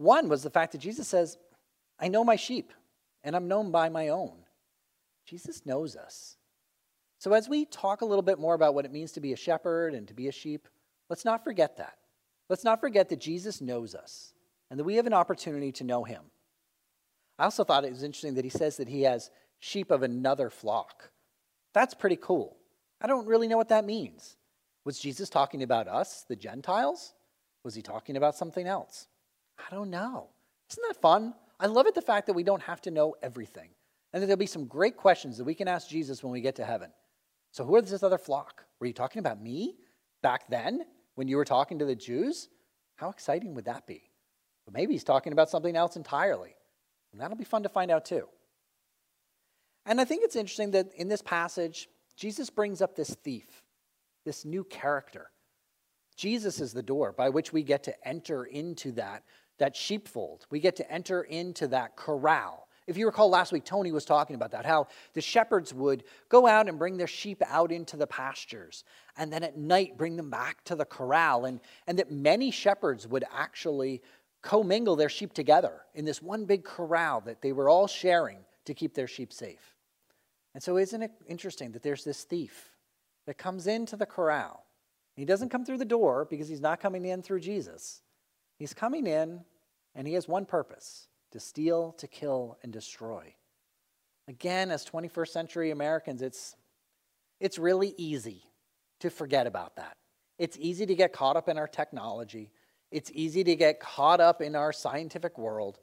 one 0.00 0.30
was 0.30 0.42
the 0.42 0.48
fact 0.48 0.72
that 0.72 0.80
Jesus 0.80 1.06
says, 1.06 1.36
I 1.98 2.08
know 2.08 2.24
my 2.24 2.36
sheep, 2.36 2.72
and 3.22 3.36
I'm 3.36 3.48
known 3.48 3.70
by 3.70 3.90
my 3.90 4.08
own. 4.08 4.32
Jesus 5.26 5.66
knows 5.66 5.94
us. 5.94 6.38
So, 7.20 7.34
as 7.34 7.50
we 7.50 7.66
talk 7.66 8.00
a 8.00 8.06
little 8.06 8.22
bit 8.22 8.38
more 8.38 8.54
about 8.54 8.74
what 8.74 8.86
it 8.86 8.92
means 8.92 9.12
to 9.12 9.20
be 9.20 9.34
a 9.34 9.36
shepherd 9.36 9.92
and 9.92 10.08
to 10.08 10.14
be 10.14 10.28
a 10.28 10.32
sheep, 10.32 10.66
let's 11.10 11.26
not 11.26 11.44
forget 11.44 11.76
that. 11.76 11.98
Let's 12.48 12.64
not 12.64 12.80
forget 12.80 13.10
that 13.10 13.20
Jesus 13.20 13.60
knows 13.60 13.94
us 13.94 14.32
and 14.70 14.80
that 14.80 14.84
we 14.84 14.96
have 14.96 15.06
an 15.06 15.12
opportunity 15.12 15.70
to 15.72 15.84
know 15.84 16.02
him. 16.02 16.22
I 17.38 17.44
also 17.44 17.62
thought 17.62 17.84
it 17.84 17.92
was 17.92 18.04
interesting 18.04 18.34
that 18.36 18.44
he 18.44 18.50
says 18.50 18.78
that 18.78 18.88
he 18.88 19.02
has 19.02 19.30
sheep 19.58 19.90
of 19.90 20.02
another 20.02 20.48
flock. 20.48 21.10
That's 21.74 21.92
pretty 21.92 22.16
cool. 22.16 22.56
I 23.02 23.06
don't 23.06 23.26
really 23.26 23.48
know 23.48 23.58
what 23.58 23.68
that 23.68 23.84
means. 23.84 24.38
Was 24.86 24.98
Jesus 24.98 25.28
talking 25.28 25.62
about 25.62 25.88
us, 25.88 26.24
the 26.26 26.36
Gentiles? 26.36 27.12
Was 27.64 27.74
he 27.74 27.82
talking 27.82 28.16
about 28.16 28.34
something 28.34 28.66
else? 28.66 29.08
I 29.58 29.74
don't 29.74 29.90
know. 29.90 30.30
Isn't 30.70 30.84
that 30.88 31.02
fun? 31.02 31.34
I 31.60 31.66
love 31.66 31.86
it 31.86 31.94
the 31.94 32.00
fact 32.00 32.28
that 32.28 32.32
we 32.32 32.44
don't 32.44 32.62
have 32.62 32.80
to 32.82 32.90
know 32.90 33.14
everything 33.22 33.68
and 34.14 34.22
that 34.22 34.26
there'll 34.26 34.38
be 34.38 34.46
some 34.46 34.64
great 34.64 34.96
questions 34.96 35.36
that 35.36 35.44
we 35.44 35.54
can 35.54 35.68
ask 35.68 35.86
Jesus 35.86 36.24
when 36.24 36.32
we 36.32 36.40
get 36.40 36.56
to 36.56 36.64
heaven. 36.64 36.90
So, 37.52 37.64
who 37.64 37.76
is 37.76 37.90
this 37.90 38.02
other 38.02 38.18
flock? 38.18 38.64
Were 38.80 38.86
you 38.86 38.92
talking 38.92 39.20
about 39.20 39.42
me 39.42 39.76
back 40.22 40.48
then 40.48 40.84
when 41.14 41.28
you 41.28 41.36
were 41.36 41.44
talking 41.44 41.78
to 41.78 41.84
the 41.84 41.96
Jews? 41.96 42.48
How 42.96 43.10
exciting 43.10 43.54
would 43.54 43.64
that 43.64 43.86
be? 43.86 44.10
But 44.64 44.74
maybe 44.74 44.92
he's 44.92 45.04
talking 45.04 45.32
about 45.32 45.50
something 45.50 45.76
else 45.76 45.96
entirely. 45.96 46.54
And 47.12 47.20
that'll 47.20 47.36
be 47.36 47.44
fun 47.44 47.62
to 47.64 47.68
find 47.68 47.90
out 47.90 48.04
too. 48.04 48.28
And 49.86 50.00
I 50.00 50.04
think 50.04 50.22
it's 50.22 50.36
interesting 50.36 50.70
that 50.72 50.92
in 50.94 51.08
this 51.08 51.22
passage, 51.22 51.88
Jesus 52.16 52.50
brings 52.50 52.82
up 52.82 52.94
this 52.94 53.14
thief 53.14 53.62
this 54.24 54.44
new 54.44 54.64
character. 54.64 55.30
Jesus 56.16 56.60
is 56.60 56.72
the 56.72 56.82
door 56.82 57.12
by 57.12 57.30
which 57.30 57.52
we 57.52 57.62
get 57.62 57.82
to 57.84 58.08
enter 58.08 58.44
into 58.44 58.92
that, 58.92 59.24
that 59.58 59.74
sheepfold. 59.74 60.46
We 60.50 60.60
get 60.60 60.76
to 60.76 60.92
enter 60.92 61.22
into 61.22 61.68
that 61.68 61.96
corral. 61.96 62.68
If 62.90 62.96
you 62.96 63.06
recall 63.06 63.30
last 63.30 63.52
week, 63.52 63.64
Tony 63.64 63.92
was 63.92 64.04
talking 64.04 64.34
about 64.34 64.50
that, 64.50 64.66
how 64.66 64.88
the 65.12 65.20
shepherds 65.20 65.72
would 65.72 66.02
go 66.28 66.48
out 66.48 66.68
and 66.68 66.76
bring 66.76 66.96
their 66.96 67.06
sheep 67.06 67.40
out 67.46 67.70
into 67.70 67.96
the 67.96 68.08
pastures, 68.08 68.82
and 69.16 69.32
then 69.32 69.44
at 69.44 69.56
night 69.56 69.96
bring 69.96 70.16
them 70.16 70.28
back 70.28 70.64
to 70.64 70.74
the 70.74 70.84
corral, 70.84 71.44
and, 71.44 71.60
and 71.86 72.00
that 72.00 72.10
many 72.10 72.50
shepherds 72.50 73.06
would 73.06 73.22
actually 73.32 74.02
commingle 74.42 74.96
their 74.96 75.08
sheep 75.08 75.32
together 75.32 75.82
in 75.94 76.04
this 76.04 76.20
one 76.20 76.46
big 76.46 76.64
corral 76.64 77.20
that 77.20 77.42
they 77.42 77.52
were 77.52 77.68
all 77.68 77.86
sharing 77.86 78.38
to 78.64 78.74
keep 78.74 78.94
their 78.94 79.06
sheep 79.06 79.32
safe. 79.32 79.76
And 80.54 80.60
so, 80.60 80.76
isn't 80.76 81.00
it 81.00 81.12
interesting 81.28 81.70
that 81.70 81.84
there's 81.84 82.02
this 82.02 82.24
thief 82.24 82.70
that 83.26 83.38
comes 83.38 83.68
into 83.68 83.96
the 83.96 84.06
corral. 84.06 84.64
He 85.14 85.24
doesn't 85.24 85.50
come 85.50 85.64
through 85.64 85.78
the 85.78 85.84
door 85.84 86.26
because 86.28 86.48
he's 86.48 86.60
not 86.60 86.80
coming 86.80 87.04
in 87.04 87.22
through 87.22 87.38
Jesus. 87.38 88.02
He's 88.58 88.74
coming 88.74 89.06
in 89.06 89.44
and 89.94 90.08
he 90.08 90.14
has 90.14 90.26
one 90.26 90.44
purpose 90.44 91.06
to 91.32 91.40
steal, 91.40 91.92
to 91.92 92.06
kill, 92.06 92.58
and 92.62 92.72
destroy. 92.72 93.34
Again, 94.28 94.70
as 94.70 94.84
21st 94.84 95.28
century 95.28 95.70
Americans, 95.70 96.22
it's, 96.22 96.56
it's 97.40 97.58
really 97.58 97.94
easy 97.96 98.42
to 99.00 99.10
forget 99.10 99.46
about 99.46 99.76
that. 99.76 99.96
It's 100.38 100.56
easy 100.58 100.86
to 100.86 100.94
get 100.94 101.12
caught 101.12 101.36
up 101.36 101.48
in 101.48 101.58
our 101.58 101.68
technology. 101.68 102.52
It's 102.90 103.10
easy 103.14 103.44
to 103.44 103.56
get 103.56 103.80
caught 103.80 104.20
up 104.20 104.40
in 104.40 104.56
our 104.56 104.72
scientific 104.72 105.38
world 105.38 105.78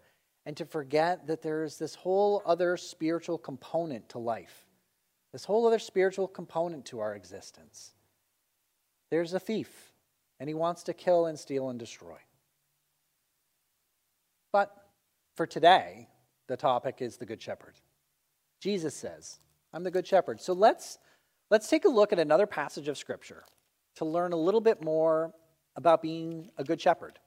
and 0.45 0.55
to 0.57 0.65
forget 0.65 1.27
that 1.27 1.41
there's 1.41 1.77
this 1.77 1.95
whole 1.95 2.41
other 2.45 2.77
spiritual 2.77 3.37
component 3.37 4.09
to 4.09 4.19
life 4.19 4.67
this 5.37 5.45
whole 5.45 5.67
other 5.67 5.79
spiritual 5.79 6.27
component 6.27 6.85
to 6.85 6.99
our 6.99 7.15
existence. 7.15 7.93
there's 9.11 9.33
a 9.33 9.39
thief, 9.39 9.93
and 10.39 10.49
he 10.49 10.55
wants 10.55 10.83
to 10.83 10.93
kill 10.93 11.27
and 11.27 11.37
steal 11.37 11.69
and 11.69 11.77
destroy. 11.77 12.17
But 14.51 14.71
for 15.37 15.45
today, 15.45 16.09
the 16.47 16.57
topic 16.57 16.97
is 16.99 17.17
the 17.17 17.25
Good 17.25 17.41
Shepherd. 17.41 17.75
Jesus 18.59 18.95
says, 18.95 19.39
I'm 19.71 19.83
the 19.83 19.91
Good 19.91 20.07
Shepherd. 20.07 20.41
So 20.41 20.51
let's, 20.51 20.97
let's 21.51 21.69
take 21.69 21.85
a 21.85 21.89
look 21.89 22.11
at 22.11 22.17
another 22.17 22.47
passage 22.47 22.87
of 22.87 22.97
Scripture 22.97 23.43
to 23.97 24.05
learn 24.05 24.33
a 24.33 24.37
little 24.37 24.59
bit 24.59 24.83
more 24.83 25.31
about 25.75 26.01
being 26.01 26.49
a 26.57 26.63
Good 26.63 26.81
Shepherd. 26.81 27.19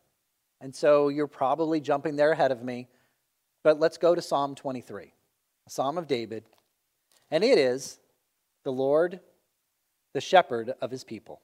And 0.61 0.75
so 0.75 1.09
you're 1.09 1.29
probably 1.29 1.81
jumping 1.81 2.17
there 2.17 2.33
ahead 2.33 2.51
of 2.51 2.65
me, 2.65 2.89
but 3.63 3.79
let's 3.79 3.97
go 3.97 4.17
to 4.17 4.21
Psalm 4.21 4.57
23, 4.57 5.13
a 5.67 5.71
Psalm 5.71 5.97
of 5.97 6.09
David. 6.09 6.43
And 7.31 7.45
it 7.45 7.59
is 7.59 8.01
the 8.65 8.73
Lord, 8.73 9.21
the 10.15 10.21
shepherd 10.21 10.75
of 10.83 10.91
his 10.91 11.05
people. 11.05 11.41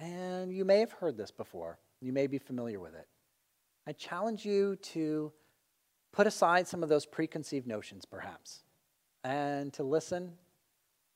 And 0.00 0.50
you 0.50 0.64
may 0.64 0.80
have 0.80 0.92
heard 0.92 1.18
this 1.18 1.30
before, 1.30 1.78
you 2.00 2.12
may 2.12 2.26
be 2.26 2.38
familiar 2.38 2.80
with 2.80 2.94
it. 2.94 3.06
I 3.86 3.92
challenge 3.92 4.46
you 4.46 4.76
to 4.76 5.30
put 6.14 6.26
aside 6.28 6.68
some 6.68 6.84
of 6.84 6.88
those 6.88 7.04
preconceived 7.04 7.66
notions, 7.66 8.04
perhaps, 8.04 8.62
and 9.24 9.72
to 9.72 9.82
listen 9.82 10.32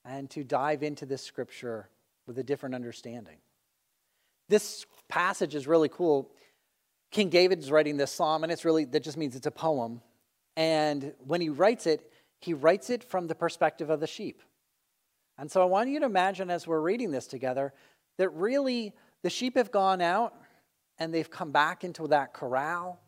and 0.04 0.28
to 0.30 0.42
dive 0.42 0.82
into 0.82 1.06
this 1.06 1.22
scripture 1.22 1.88
with 2.26 2.36
a 2.38 2.42
different 2.42 2.74
understanding. 2.74 3.36
This 4.48 4.86
passage 5.08 5.54
is 5.54 5.68
really 5.68 5.88
cool. 5.88 6.32
King 7.12 7.28
David 7.28 7.60
is 7.60 7.70
writing 7.70 7.96
this 7.96 8.10
psalm, 8.10 8.42
and 8.42 8.50
it's 8.50 8.64
really, 8.64 8.86
that 8.86 9.04
just 9.04 9.16
means 9.16 9.36
it's 9.36 9.46
a 9.46 9.52
poem. 9.52 10.02
And 10.56 11.14
when 11.20 11.40
he 11.40 11.48
writes 11.48 11.86
it, 11.86 12.10
he 12.40 12.52
writes 12.52 12.90
it 12.90 13.04
from 13.04 13.28
the 13.28 13.34
perspective 13.36 13.90
of 13.90 14.00
the 14.00 14.06
sheep. 14.08 14.42
And 15.38 15.48
so 15.48 15.62
I 15.62 15.66
want 15.66 15.90
you 15.90 16.00
to 16.00 16.06
imagine 16.06 16.50
as 16.50 16.66
we're 16.66 16.80
reading 16.80 17.12
this 17.12 17.28
together 17.28 17.72
that 18.16 18.30
really 18.30 18.92
the 19.22 19.30
sheep 19.30 19.56
have 19.56 19.70
gone 19.70 20.00
out 20.00 20.34
and 20.98 21.14
they've 21.14 21.30
come 21.30 21.52
back 21.52 21.84
into 21.84 22.08
that 22.08 22.32
corral 22.34 23.00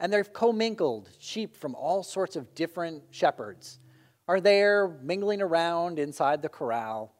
and 0.00 0.12
they've 0.12 0.32
commingled. 0.32 1.08
Sheep 1.18 1.56
from 1.56 1.74
all 1.74 2.02
sorts 2.02 2.36
of 2.36 2.54
different 2.54 3.02
shepherds 3.10 3.78
are 4.26 4.40
there 4.40 4.98
mingling 5.02 5.42
around 5.42 5.98
inside 5.98 6.42
the 6.42 6.48
corral, 6.48 7.14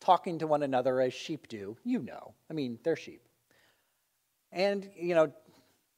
talking 0.00 0.38
to 0.38 0.46
one 0.46 0.62
another 0.62 1.00
as 1.00 1.14
sheep 1.14 1.48
do. 1.48 1.76
You 1.84 2.00
know, 2.00 2.34
I 2.50 2.54
mean, 2.54 2.78
they're 2.82 2.96
sheep. 2.96 3.22
And, 4.50 4.88
you 4.96 5.14
know, 5.14 5.32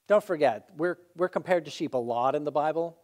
don't 0.08 0.24
forget, 0.24 0.68
we're, 0.76 0.98
we're 1.16 1.28
compared 1.28 1.66
to 1.66 1.70
sheep 1.70 1.94
a 1.94 1.98
lot 1.98 2.34
in 2.34 2.44
the 2.44 2.50
Bible, 2.50 2.98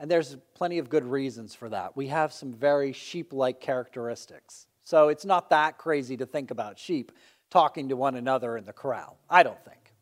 and 0.00 0.10
there's 0.10 0.36
plenty 0.54 0.78
of 0.78 0.90
good 0.90 1.04
reasons 1.04 1.54
for 1.54 1.68
that. 1.68 1.96
We 1.96 2.08
have 2.08 2.32
some 2.32 2.52
very 2.52 2.92
sheep 2.92 3.32
like 3.32 3.60
characteristics. 3.60 4.66
So 4.82 5.08
it's 5.08 5.24
not 5.24 5.50
that 5.50 5.78
crazy 5.78 6.16
to 6.16 6.26
think 6.26 6.50
about 6.50 6.78
sheep 6.78 7.12
talking 7.48 7.88
to 7.88 7.96
one 7.96 8.16
another 8.16 8.56
in 8.56 8.64
the 8.64 8.72
corral, 8.72 9.18
I 9.30 9.42
don't 9.42 9.64
think. 9.64 9.94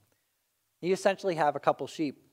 You 0.81 0.93
essentially 0.93 1.35
have 1.37 1.57
a 1.57 1.61
couple 1.61 1.87
sheep 1.87 2.24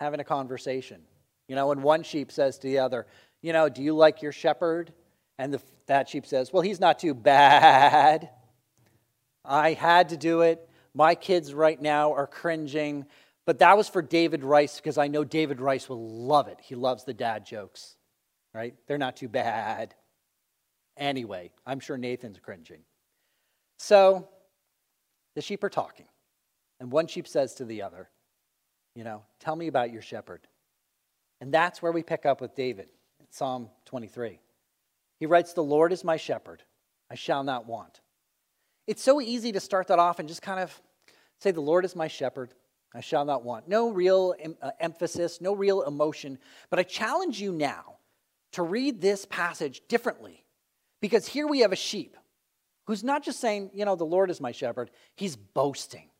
having 0.00 0.18
a 0.18 0.24
conversation. 0.24 1.02
You 1.46 1.54
know, 1.54 1.70
and 1.70 1.82
one 1.82 2.02
sheep 2.02 2.32
says 2.32 2.58
to 2.58 2.66
the 2.66 2.78
other, 2.78 3.06
You 3.42 3.52
know, 3.52 3.68
do 3.68 3.82
you 3.82 3.94
like 3.94 4.22
your 4.22 4.32
shepherd? 4.32 4.92
And 5.38 5.54
the, 5.54 5.60
that 5.86 6.08
sheep 6.08 6.26
says, 6.26 6.52
Well, 6.52 6.62
he's 6.62 6.80
not 6.80 6.98
too 6.98 7.14
bad. 7.14 8.30
I 9.44 9.74
had 9.74 10.08
to 10.08 10.16
do 10.16 10.40
it. 10.40 10.68
My 10.94 11.14
kids 11.14 11.54
right 11.54 11.80
now 11.80 12.14
are 12.14 12.26
cringing. 12.26 13.06
But 13.46 13.60
that 13.60 13.76
was 13.76 13.88
for 13.88 14.02
David 14.02 14.44
Rice 14.44 14.76
because 14.76 14.98
I 14.98 15.08
know 15.08 15.24
David 15.24 15.60
Rice 15.60 15.88
will 15.88 16.26
love 16.26 16.48
it. 16.48 16.58
He 16.62 16.74
loves 16.74 17.04
the 17.04 17.14
dad 17.14 17.46
jokes, 17.46 17.96
right? 18.54 18.74
They're 18.86 18.98
not 18.98 19.16
too 19.16 19.28
bad. 19.28 19.94
Anyway, 20.96 21.50
I'm 21.66 21.80
sure 21.80 21.96
Nathan's 21.96 22.38
cringing. 22.38 22.82
So 23.78 24.28
the 25.34 25.42
sheep 25.42 25.64
are 25.64 25.70
talking. 25.70 26.06
And 26.78 26.92
one 26.92 27.06
sheep 27.06 27.26
says 27.26 27.54
to 27.54 27.64
the 27.64 27.82
other, 27.82 28.08
you 28.94 29.04
know, 29.04 29.22
tell 29.38 29.56
me 29.56 29.66
about 29.66 29.92
your 29.92 30.02
shepherd. 30.02 30.46
And 31.40 31.52
that's 31.52 31.80
where 31.80 31.92
we 31.92 32.02
pick 32.02 32.26
up 32.26 32.40
with 32.40 32.54
David, 32.54 32.88
in 33.18 33.26
Psalm 33.30 33.70
23. 33.86 34.38
He 35.18 35.26
writes, 35.26 35.52
The 35.52 35.62
Lord 35.62 35.92
is 35.92 36.04
my 36.04 36.16
shepherd, 36.16 36.62
I 37.10 37.14
shall 37.14 37.44
not 37.44 37.66
want. 37.66 38.00
It's 38.86 39.02
so 39.02 39.20
easy 39.20 39.52
to 39.52 39.60
start 39.60 39.88
that 39.88 39.98
off 39.98 40.18
and 40.18 40.28
just 40.28 40.42
kind 40.42 40.60
of 40.60 40.80
say, 41.38 41.50
The 41.50 41.60
Lord 41.60 41.84
is 41.84 41.96
my 41.96 42.08
shepherd, 42.08 42.52
I 42.94 43.00
shall 43.00 43.24
not 43.24 43.44
want. 43.44 43.68
No 43.68 43.90
real 43.90 44.34
uh, 44.60 44.70
emphasis, 44.80 45.40
no 45.40 45.54
real 45.54 45.82
emotion. 45.82 46.38
But 46.70 46.78
I 46.78 46.82
challenge 46.82 47.40
you 47.40 47.52
now 47.52 47.96
to 48.52 48.62
read 48.62 49.00
this 49.00 49.24
passage 49.24 49.82
differently 49.88 50.44
because 51.00 51.26
here 51.26 51.46
we 51.46 51.60
have 51.60 51.72
a 51.72 51.76
sheep 51.76 52.16
who's 52.86 53.04
not 53.04 53.22
just 53.22 53.40
saying, 53.40 53.70
You 53.72 53.84
know, 53.84 53.96
the 53.96 54.04
Lord 54.04 54.30
is 54.30 54.40
my 54.40 54.52
shepherd, 54.52 54.90
he's 55.14 55.36
boasting. 55.36 56.10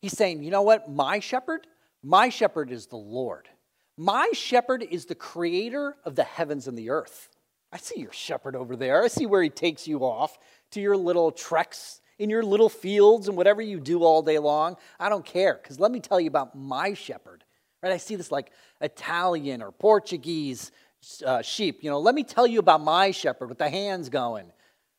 He's 0.00 0.16
saying, 0.16 0.42
You 0.42 0.50
know 0.50 0.62
what, 0.62 0.90
my 0.90 1.18
shepherd? 1.18 1.66
My 2.02 2.28
shepherd 2.28 2.70
is 2.70 2.86
the 2.86 2.96
Lord. 2.96 3.48
My 3.96 4.30
shepherd 4.32 4.82
is 4.82 5.04
the 5.04 5.14
creator 5.14 5.96
of 6.04 6.16
the 6.16 6.24
heavens 6.24 6.66
and 6.66 6.76
the 6.76 6.90
earth. 6.90 7.28
I 7.72 7.76
see 7.76 8.00
your 8.00 8.12
shepherd 8.12 8.56
over 8.56 8.74
there. 8.76 9.04
I 9.04 9.08
see 9.08 9.26
where 9.26 9.42
he 9.42 9.50
takes 9.50 9.86
you 9.86 10.00
off 10.00 10.38
to 10.72 10.80
your 10.80 10.96
little 10.96 11.30
treks 11.30 12.00
in 12.18 12.30
your 12.30 12.42
little 12.42 12.68
fields 12.68 13.28
and 13.28 13.36
whatever 13.36 13.62
you 13.62 13.80
do 13.80 14.02
all 14.02 14.22
day 14.22 14.38
long. 14.38 14.76
I 14.98 15.08
don't 15.08 15.24
care 15.24 15.58
because 15.62 15.80
let 15.80 15.90
me 15.90 16.00
tell 16.00 16.20
you 16.20 16.28
about 16.28 16.54
my 16.54 16.94
shepherd. 16.94 17.44
Right? 17.82 17.92
I 17.92 17.96
see 17.96 18.16
this 18.16 18.30
like 18.30 18.52
Italian 18.80 19.62
or 19.62 19.72
Portuguese 19.72 20.70
uh, 21.24 21.42
sheep. 21.42 21.82
You 21.82 21.90
know, 21.90 21.98
let 21.98 22.14
me 22.14 22.24
tell 22.24 22.46
you 22.46 22.58
about 22.58 22.82
my 22.82 23.10
shepherd 23.10 23.48
with 23.48 23.58
the 23.58 23.70
hands 23.70 24.08
going. 24.08 24.52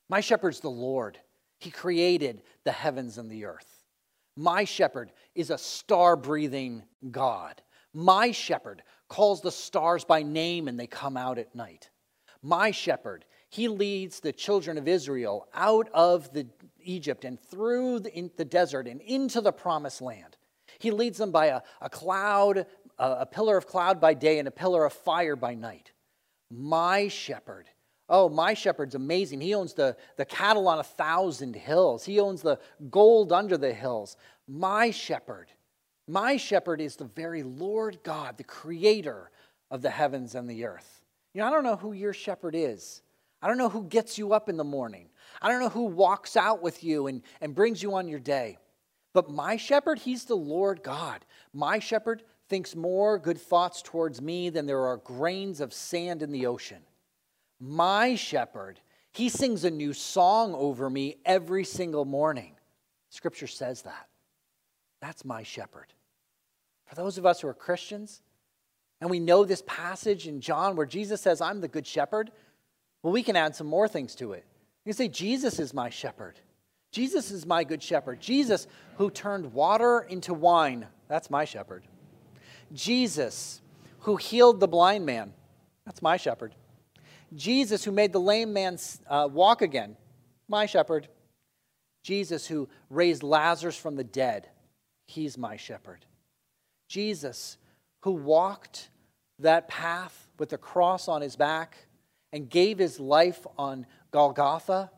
My 0.09 0.19
shepherd's 0.19 0.61
the 0.61 0.69
Lord. 0.69 1.19
He 1.59 1.69
created 1.69 2.41
the 2.63 2.71
heavens 2.71 3.19
and 3.19 3.29
the 3.29 3.45
earth. 3.45 3.70
My 4.35 4.63
shepherd 4.63 5.11
is 5.35 5.49
a 5.49 5.57
star 5.57 6.15
breathing 6.15 6.83
God. 7.09 7.61
My 7.93 8.31
shepherd 8.31 8.83
calls 9.07 9.41
the 9.41 9.51
stars 9.51 10.05
by 10.05 10.23
name 10.23 10.67
and 10.67 10.79
they 10.79 10.87
come 10.87 11.17
out 11.17 11.37
at 11.37 11.53
night. 11.53 11.89
My 12.41 12.71
shepherd, 12.71 13.25
he 13.49 13.67
leads 13.67 14.19
the 14.19 14.31
children 14.31 14.77
of 14.77 14.87
Israel 14.87 15.47
out 15.53 15.89
of 15.93 16.31
the 16.33 16.47
Egypt 16.81 17.25
and 17.25 17.39
through 17.39 17.99
the, 17.99 18.31
the 18.37 18.45
desert 18.45 18.87
and 18.87 19.01
into 19.01 19.41
the 19.41 19.51
promised 19.51 20.01
land. 20.01 20.37
He 20.79 20.91
leads 20.91 21.17
them 21.17 21.31
by 21.31 21.47
a, 21.47 21.61
a 21.81 21.89
cloud, 21.89 22.65
a, 22.97 23.11
a 23.11 23.25
pillar 23.25 23.57
of 23.57 23.67
cloud 23.67 23.99
by 23.99 24.13
day 24.13 24.39
and 24.39 24.47
a 24.47 24.51
pillar 24.51 24.85
of 24.85 24.93
fire 24.93 25.35
by 25.35 25.53
night. 25.53 25.91
My 26.49 27.09
shepherd, 27.09 27.69
Oh, 28.13 28.27
my 28.27 28.53
shepherd's 28.53 28.93
amazing. 28.93 29.39
He 29.39 29.55
owns 29.55 29.73
the, 29.73 29.95
the 30.17 30.25
cattle 30.25 30.67
on 30.67 30.79
a 30.79 30.83
thousand 30.83 31.55
hills, 31.55 32.03
he 32.03 32.19
owns 32.19 32.41
the 32.41 32.59
gold 32.91 33.31
under 33.31 33.57
the 33.57 33.73
hills. 33.73 34.17
My 34.47 34.91
shepherd, 34.91 35.47
my 36.09 36.35
shepherd 36.35 36.81
is 36.81 36.97
the 36.97 37.05
very 37.05 37.41
Lord 37.41 37.99
God, 38.03 38.37
the 38.37 38.43
creator 38.43 39.31
of 39.71 39.81
the 39.81 39.89
heavens 39.89 40.35
and 40.35 40.49
the 40.49 40.65
earth. 40.65 41.05
You 41.33 41.39
know, 41.39 41.47
I 41.47 41.51
don't 41.51 41.63
know 41.63 41.77
who 41.77 41.93
your 41.93 42.11
shepherd 42.11 42.53
is. 42.53 43.01
I 43.41 43.47
don't 43.47 43.57
know 43.57 43.69
who 43.69 43.85
gets 43.85 44.17
you 44.17 44.33
up 44.33 44.49
in 44.49 44.57
the 44.57 44.65
morning. 44.65 45.07
I 45.41 45.47
don't 45.47 45.61
know 45.61 45.69
who 45.69 45.85
walks 45.85 46.35
out 46.35 46.61
with 46.61 46.83
you 46.83 47.07
and, 47.07 47.21
and 47.39 47.55
brings 47.55 47.81
you 47.81 47.93
on 47.95 48.09
your 48.09 48.19
day. 48.19 48.57
But 49.13 49.29
my 49.29 49.55
shepherd, 49.55 49.99
he's 49.99 50.25
the 50.25 50.35
Lord 50.35 50.83
God. 50.83 51.25
My 51.53 51.79
shepherd 51.79 52.23
thinks 52.49 52.75
more 52.75 53.17
good 53.17 53.39
thoughts 53.39 53.81
towards 53.81 54.21
me 54.21 54.49
than 54.49 54.65
there 54.65 54.85
are 54.85 54.97
grains 54.97 55.61
of 55.61 55.73
sand 55.73 56.21
in 56.21 56.31
the 56.33 56.45
ocean 56.45 56.81
my 57.61 58.15
shepherd. 58.15 58.79
He 59.11 59.29
sings 59.29 59.63
a 59.63 59.71
new 59.71 59.93
song 59.93 60.53
over 60.55 60.89
me 60.89 61.17
every 61.25 61.63
single 61.63 62.05
morning. 62.05 62.55
Scripture 63.09 63.47
says 63.47 63.83
that. 63.83 64.07
That's 65.01 65.23
my 65.23 65.43
shepherd. 65.43 65.93
For 66.85 66.95
those 66.95 67.17
of 67.17 67.25
us 67.25 67.41
who 67.41 67.47
are 67.47 67.53
Christians, 67.53 68.21
and 68.99 69.09
we 69.09 69.19
know 69.19 69.45
this 69.45 69.63
passage 69.65 70.27
in 70.27 70.41
John 70.41 70.75
where 70.75 70.85
Jesus 70.85 71.21
says, 71.21 71.41
I'm 71.41 71.61
the 71.61 71.67
good 71.67 71.87
shepherd, 71.87 72.31
well, 73.03 73.13
we 73.13 73.23
can 73.23 73.35
add 73.35 73.55
some 73.55 73.67
more 73.67 73.87
things 73.87 74.15
to 74.15 74.33
it. 74.33 74.45
You 74.85 74.91
can 74.91 74.97
say, 74.97 75.07
Jesus 75.07 75.59
is 75.59 75.73
my 75.73 75.89
shepherd. 75.89 76.39
Jesus 76.91 77.31
is 77.31 77.45
my 77.45 77.63
good 77.63 77.81
shepherd. 77.81 78.19
Jesus, 78.19 78.67
who 78.97 79.09
turned 79.09 79.53
water 79.53 80.01
into 80.01 80.33
wine, 80.33 80.87
that's 81.07 81.29
my 81.29 81.45
shepherd. 81.45 81.83
Jesus, 82.73 83.61
who 83.99 84.17
healed 84.17 84.59
the 84.59 84.67
blind 84.67 85.05
man, 85.05 85.33
that's 85.85 86.01
my 86.01 86.17
shepherd. 86.17 86.53
Jesus, 87.35 87.83
who 87.83 87.91
made 87.91 88.11
the 88.11 88.19
lame 88.19 88.53
man 88.53 88.77
uh, 89.09 89.27
walk 89.31 89.61
again, 89.61 89.95
my 90.47 90.65
shepherd. 90.65 91.07
Jesus, 92.03 92.47
who 92.47 92.67
raised 92.89 93.23
Lazarus 93.23 93.77
from 93.77 93.95
the 93.95 94.03
dead, 94.03 94.49
he's 95.07 95.37
my 95.37 95.55
shepherd. 95.55 96.05
Jesus, 96.89 97.57
who 98.01 98.11
walked 98.11 98.89
that 99.39 99.67
path 99.67 100.27
with 100.39 100.49
the 100.49 100.57
cross 100.57 101.07
on 101.07 101.21
his 101.21 101.35
back 101.35 101.77
and 102.33 102.49
gave 102.49 102.77
his 102.79 102.99
life 102.99 103.45
on 103.57 103.85
Golgotha. 104.11 104.91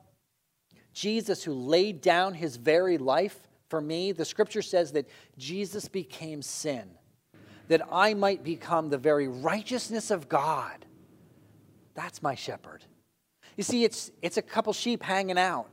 Jesus, 0.93 1.43
who 1.43 1.53
laid 1.53 2.01
down 2.01 2.33
his 2.33 2.55
very 2.55 2.97
life 2.97 3.37
for 3.69 3.81
me. 3.81 4.11
The 4.11 4.25
scripture 4.25 4.61
says 4.61 4.91
that 4.93 5.09
Jesus 5.37 5.87
became 5.87 6.41
sin, 6.41 6.89
that 7.67 7.81
I 7.91 8.13
might 8.13 8.43
become 8.43 8.89
the 8.89 8.97
very 8.97 9.27
righteousness 9.27 10.11
of 10.11 10.29
God. 10.29 10.85
That's 11.95 12.21
my 12.21 12.35
shepherd. 12.35 12.83
You 13.57 13.63
see, 13.63 13.83
it's, 13.83 14.11
it's 14.21 14.37
a 14.37 14.41
couple 14.41 14.73
sheep 14.73 15.03
hanging 15.03 15.37
out, 15.37 15.67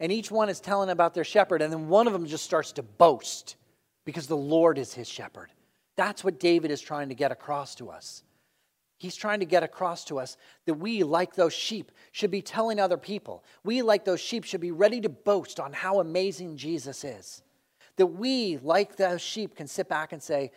And 0.00 0.10
each 0.10 0.30
one 0.30 0.48
is 0.48 0.60
telling 0.60 0.88
about 0.88 1.14
their 1.14 1.24
shepherd, 1.24 1.62
and 1.62 1.72
then 1.72 1.88
one 1.88 2.06
of 2.06 2.12
them 2.12 2.26
just 2.26 2.44
starts 2.44 2.72
to 2.72 2.82
boast 2.82 3.56
because 4.04 4.26
the 4.26 4.36
Lord 4.36 4.78
is 4.78 4.94
his 4.94 5.08
shepherd. 5.08 5.50
That's 5.96 6.24
what 6.24 6.40
David 6.40 6.70
is 6.70 6.80
trying 6.80 7.10
to 7.10 7.14
get 7.14 7.30
across 7.30 7.74
to 7.76 7.90
us. 7.90 8.22
He's 8.96 9.16
trying 9.16 9.40
to 9.40 9.46
get 9.46 9.62
across 9.62 10.04
to 10.06 10.18
us 10.18 10.36
that 10.66 10.74
we, 10.74 11.02
like 11.02 11.34
those 11.34 11.52
sheep, 11.52 11.92
should 12.12 12.30
be 12.30 12.42
telling 12.42 12.78
other 12.78 12.96
people. 12.96 13.44
We, 13.64 13.82
like 13.82 14.04
those 14.04 14.20
sheep, 14.20 14.44
should 14.44 14.60
be 14.60 14.72
ready 14.72 15.00
to 15.02 15.08
boast 15.08 15.60
on 15.60 15.72
how 15.72 16.00
amazing 16.00 16.56
Jesus 16.56 17.04
is. 17.04 17.42
That 17.96 18.06
we, 18.06 18.58
like 18.58 18.96
those 18.96 19.20
sheep, 19.20 19.56
can 19.56 19.66
sit 19.66 19.88
back 19.88 20.12
and 20.12 20.22
say, 20.22 20.52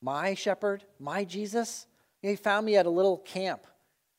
My 0.00 0.34
shepherd, 0.34 0.84
my 0.98 1.24
Jesus, 1.24 1.86
he 2.20 2.36
found 2.36 2.66
me 2.66 2.76
at 2.76 2.86
a 2.86 2.90
little 2.90 3.18
camp 3.18 3.66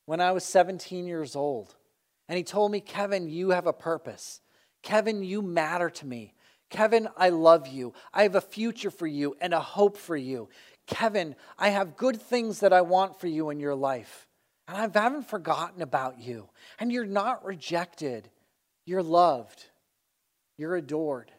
when 0.06 0.20
I 0.20 0.32
was 0.32 0.44
17 0.44 1.06
years 1.06 1.36
old. 1.36 1.74
And 2.28 2.36
he 2.36 2.44
told 2.44 2.72
me, 2.72 2.80
Kevin, 2.80 3.28
you 3.28 3.50
have 3.50 3.66
a 3.66 3.72
purpose. 3.72 4.40
Kevin, 4.82 5.22
you 5.22 5.42
matter 5.42 5.90
to 5.90 6.06
me. 6.06 6.34
Kevin, 6.70 7.08
I 7.16 7.28
love 7.28 7.68
you. 7.68 7.92
I 8.12 8.22
have 8.24 8.34
a 8.34 8.40
future 8.40 8.90
for 8.90 9.06
you 9.06 9.36
and 9.40 9.54
a 9.54 9.60
hope 9.60 9.96
for 9.96 10.16
you. 10.16 10.48
Kevin, 10.86 11.36
I 11.58 11.70
have 11.70 11.96
good 11.96 12.20
things 12.20 12.60
that 12.60 12.72
I 12.72 12.80
want 12.80 13.20
for 13.20 13.26
you 13.26 13.50
in 13.50 13.60
your 13.60 13.74
life. 13.74 14.26
And 14.68 14.76
I 14.76 15.02
haven't 15.02 15.28
forgotten 15.28 15.82
about 15.82 16.18
you. 16.18 16.48
And 16.78 16.90
you're 16.90 17.04
not 17.04 17.44
rejected. 17.44 18.28
You're 18.84 19.02
loved. 19.02 19.64
You're 20.56 20.76
adored. 20.76 21.30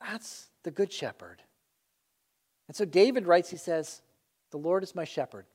That's 0.00 0.48
the 0.64 0.70
good 0.70 0.92
shepherd. 0.92 1.42
And 2.68 2.76
so 2.76 2.84
David 2.84 3.26
writes, 3.26 3.50
he 3.50 3.56
says, 3.56 4.02
The 4.50 4.58
Lord 4.58 4.82
is 4.82 4.94
my 4.94 5.04
shepherd. 5.04 5.46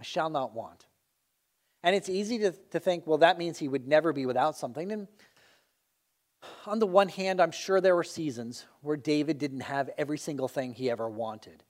I 0.00 0.04
shall 0.04 0.28
not 0.28 0.54
want. 0.54 0.85
And 1.82 1.94
it's 1.94 2.08
easy 2.08 2.38
to, 2.38 2.52
to 2.70 2.80
think, 2.80 3.06
well, 3.06 3.18
that 3.18 3.38
means 3.38 3.58
he 3.58 3.68
would 3.68 3.86
never 3.86 4.12
be 4.12 4.26
without 4.26 4.56
something. 4.56 4.90
And 4.92 5.08
on 6.66 6.78
the 6.78 6.86
one 6.86 7.08
hand, 7.08 7.40
I'm 7.40 7.52
sure 7.52 7.80
there 7.80 7.96
were 7.96 8.04
seasons 8.04 8.66
where 8.80 8.96
David 8.96 9.38
didn't 9.38 9.60
have 9.60 9.90
every 9.96 10.18
single 10.18 10.48
thing 10.48 10.72
he 10.72 10.90
ever 10.90 11.08
wanted. 11.08 11.62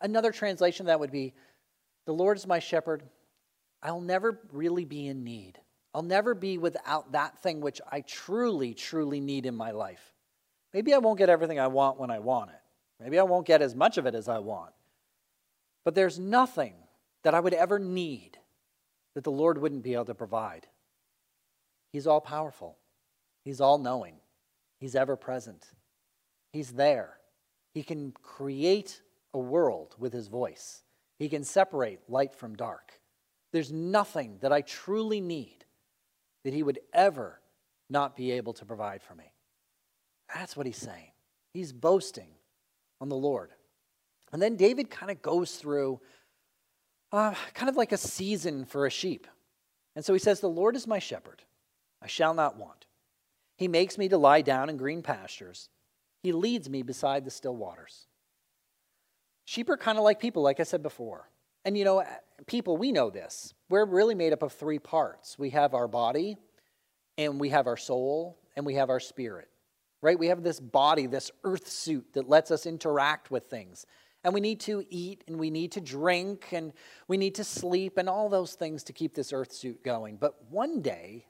Another 0.00 0.30
translation 0.30 0.86
that 0.86 1.00
would 1.00 1.10
be 1.10 1.34
The 2.06 2.14
Lord 2.14 2.36
is 2.36 2.46
my 2.46 2.58
shepherd. 2.58 3.02
I'll 3.82 4.00
never 4.00 4.40
really 4.52 4.84
be 4.84 5.06
in 5.06 5.24
need. 5.24 5.58
I'll 5.94 6.02
never 6.02 6.34
be 6.34 6.58
without 6.58 7.12
that 7.12 7.38
thing 7.42 7.60
which 7.60 7.80
I 7.90 8.00
truly, 8.02 8.74
truly 8.74 9.20
need 9.20 9.46
in 9.46 9.54
my 9.54 9.70
life. 9.70 10.12
Maybe 10.72 10.92
I 10.94 10.98
won't 10.98 11.18
get 11.18 11.30
everything 11.30 11.58
I 11.58 11.68
want 11.68 11.98
when 11.98 12.10
I 12.10 12.18
want 12.18 12.50
it. 12.50 12.60
Maybe 13.00 13.18
I 13.18 13.22
won't 13.22 13.46
get 13.46 13.62
as 13.62 13.74
much 13.74 13.98
of 13.98 14.06
it 14.06 14.14
as 14.14 14.28
I 14.28 14.38
want. 14.38 14.72
But 15.84 15.94
there's 15.94 16.18
nothing 16.18 16.74
that 17.22 17.34
I 17.34 17.40
would 17.40 17.54
ever 17.54 17.78
need 17.78 18.37
that 19.14 19.24
the 19.24 19.30
Lord 19.30 19.58
wouldn't 19.58 19.82
be 19.82 19.94
able 19.94 20.04
to 20.06 20.14
provide. 20.14 20.66
He's 21.92 22.06
all 22.06 22.20
powerful, 22.20 22.78
He's 23.44 23.60
all 23.60 23.78
knowing, 23.78 24.16
He's 24.78 24.94
ever 24.94 25.16
present, 25.16 25.66
He's 26.52 26.72
there. 26.72 27.18
He 27.74 27.82
can 27.82 28.12
create 28.12 29.02
a 29.34 29.38
world 29.38 29.94
with 29.98 30.12
his 30.12 30.28
voice. 30.28 30.82
He 31.18 31.28
can 31.28 31.44
separate 31.44 32.00
light 32.08 32.34
from 32.34 32.56
dark. 32.56 33.00
There's 33.52 33.72
nothing 33.72 34.38
that 34.40 34.52
I 34.52 34.62
truly 34.62 35.20
need 35.20 35.64
that 36.44 36.54
he 36.54 36.62
would 36.62 36.80
ever 36.92 37.40
not 37.90 38.16
be 38.16 38.32
able 38.32 38.52
to 38.54 38.64
provide 38.64 39.02
for 39.02 39.14
me. 39.14 39.32
That's 40.34 40.56
what 40.56 40.66
he's 40.66 40.76
saying. 40.76 41.12
He's 41.52 41.72
boasting 41.72 42.28
on 43.00 43.08
the 43.08 43.16
Lord. 43.16 43.52
And 44.32 44.42
then 44.42 44.56
David 44.56 44.90
kind 44.90 45.10
of 45.10 45.22
goes 45.22 45.56
through 45.56 46.00
uh, 47.12 47.34
kind 47.54 47.68
of 47.68 47.76
like 47.76 47.92
a 47.92 47.96
season 47.96 48.64
for 48.64 48.86
a 48.86 48.90
sheep. 48.90 49.26
And 49.96 50.04
so 50.04 50.12
he 50.12 50.18
says, 50.18 50.40
The 50.40 50.48
Lord 50.48 50.76
is 50.76 50.86
my 50.86 50.98
shepherd. 50.98 51.42
I 52.02 52.06
shall 52.06 52.34
not 52.34 52.56
want. 52.56 52.86
He 53.56 53.68
makes 53.68 53.98
me 53.98 54.08
to 54.08 54.18
lie 54.18 54.42
down 54.42 54.68
in 54.68 54.76
green 54.76 55.02
pastures. 55.02 55.68
He 56.22 56.32
leads 56.32 56.68
me 56.68 56.82
beside 56.82 57.24
the 57.24 57.30
still 57.30 57.56
waters. 57.56 58.06
Sheep 59.44 59.68
are 59.70 59.76
kind 59.76 59.98
of 59.98 60.04
like 60.04 60.20
people, 60.20 60.42
like 60.42 60.60
I 60.60 60.64
said 60.64 60.82
before. 60.82 61.28
And 61.64 61.76
you 61.76 61.84
know, 61.84 62.04
people, 62.46 62.76
we 62.76 62.92
know 62.92 63.10
this. 63.10 63.54
We're 63.68 63.84
really 63.84 64.14
made 64.14 64.32
up 64.32 64.42
of 64.42 64.52
three 64.52 64.78
parts 64.78 65.38
we 65.38 65.50
have 65.50 65.74
our 65.74 65.88
body, 65.88 66.36
and 67.16 67.40
we 67.40 67.48
have 67.48 67.66
our 67.66 67.76
soul, 67.76 68.38
and 68.56 68.64
we 68.64 68.74
have 68.74 68.90
our 68.90 69.00
spirit, 69.00 69.48
right? 70.02 70.18
We 70.18 70.28
have 70.28 70.42
this 70.42 70.60
body, 70.60 71.06
this 71.06 71.30
earth 71.44 71.68
suit 71.68 72.12
that 72.12 72.28
lets 72.28 72.50
us 72.50 72.66
interact 72.66 73.30
with 73.30 73.44
things. 73.44 73.86
And 74.24 74.34
we 74.34 74.40
need 74.40 74.60
to 74.60 74.84
eat, 74.90 75.22
and 75.28 75.38
we 75.38 75.50
need 75.50 75.72
to 75.72 75.80
drink, 75.80 76.48
and 76.52 76.72
we 77.06 77.16
need 77.16 77.36
to 77.36 77.44
sleep, 77.44 77.98
and 77.98 78.08
all 78.08 78.28
those 78.28 78.54
things 78.54 78.82
to 78.84 78.92
keep 78.92 79.14
this 79.14 79.32
earth 79.32 79.52
suit 79.52 79.84
going. 79.84 80.16
But 80.16 80.50
one 80.50 80.82
day, 80.82 81.26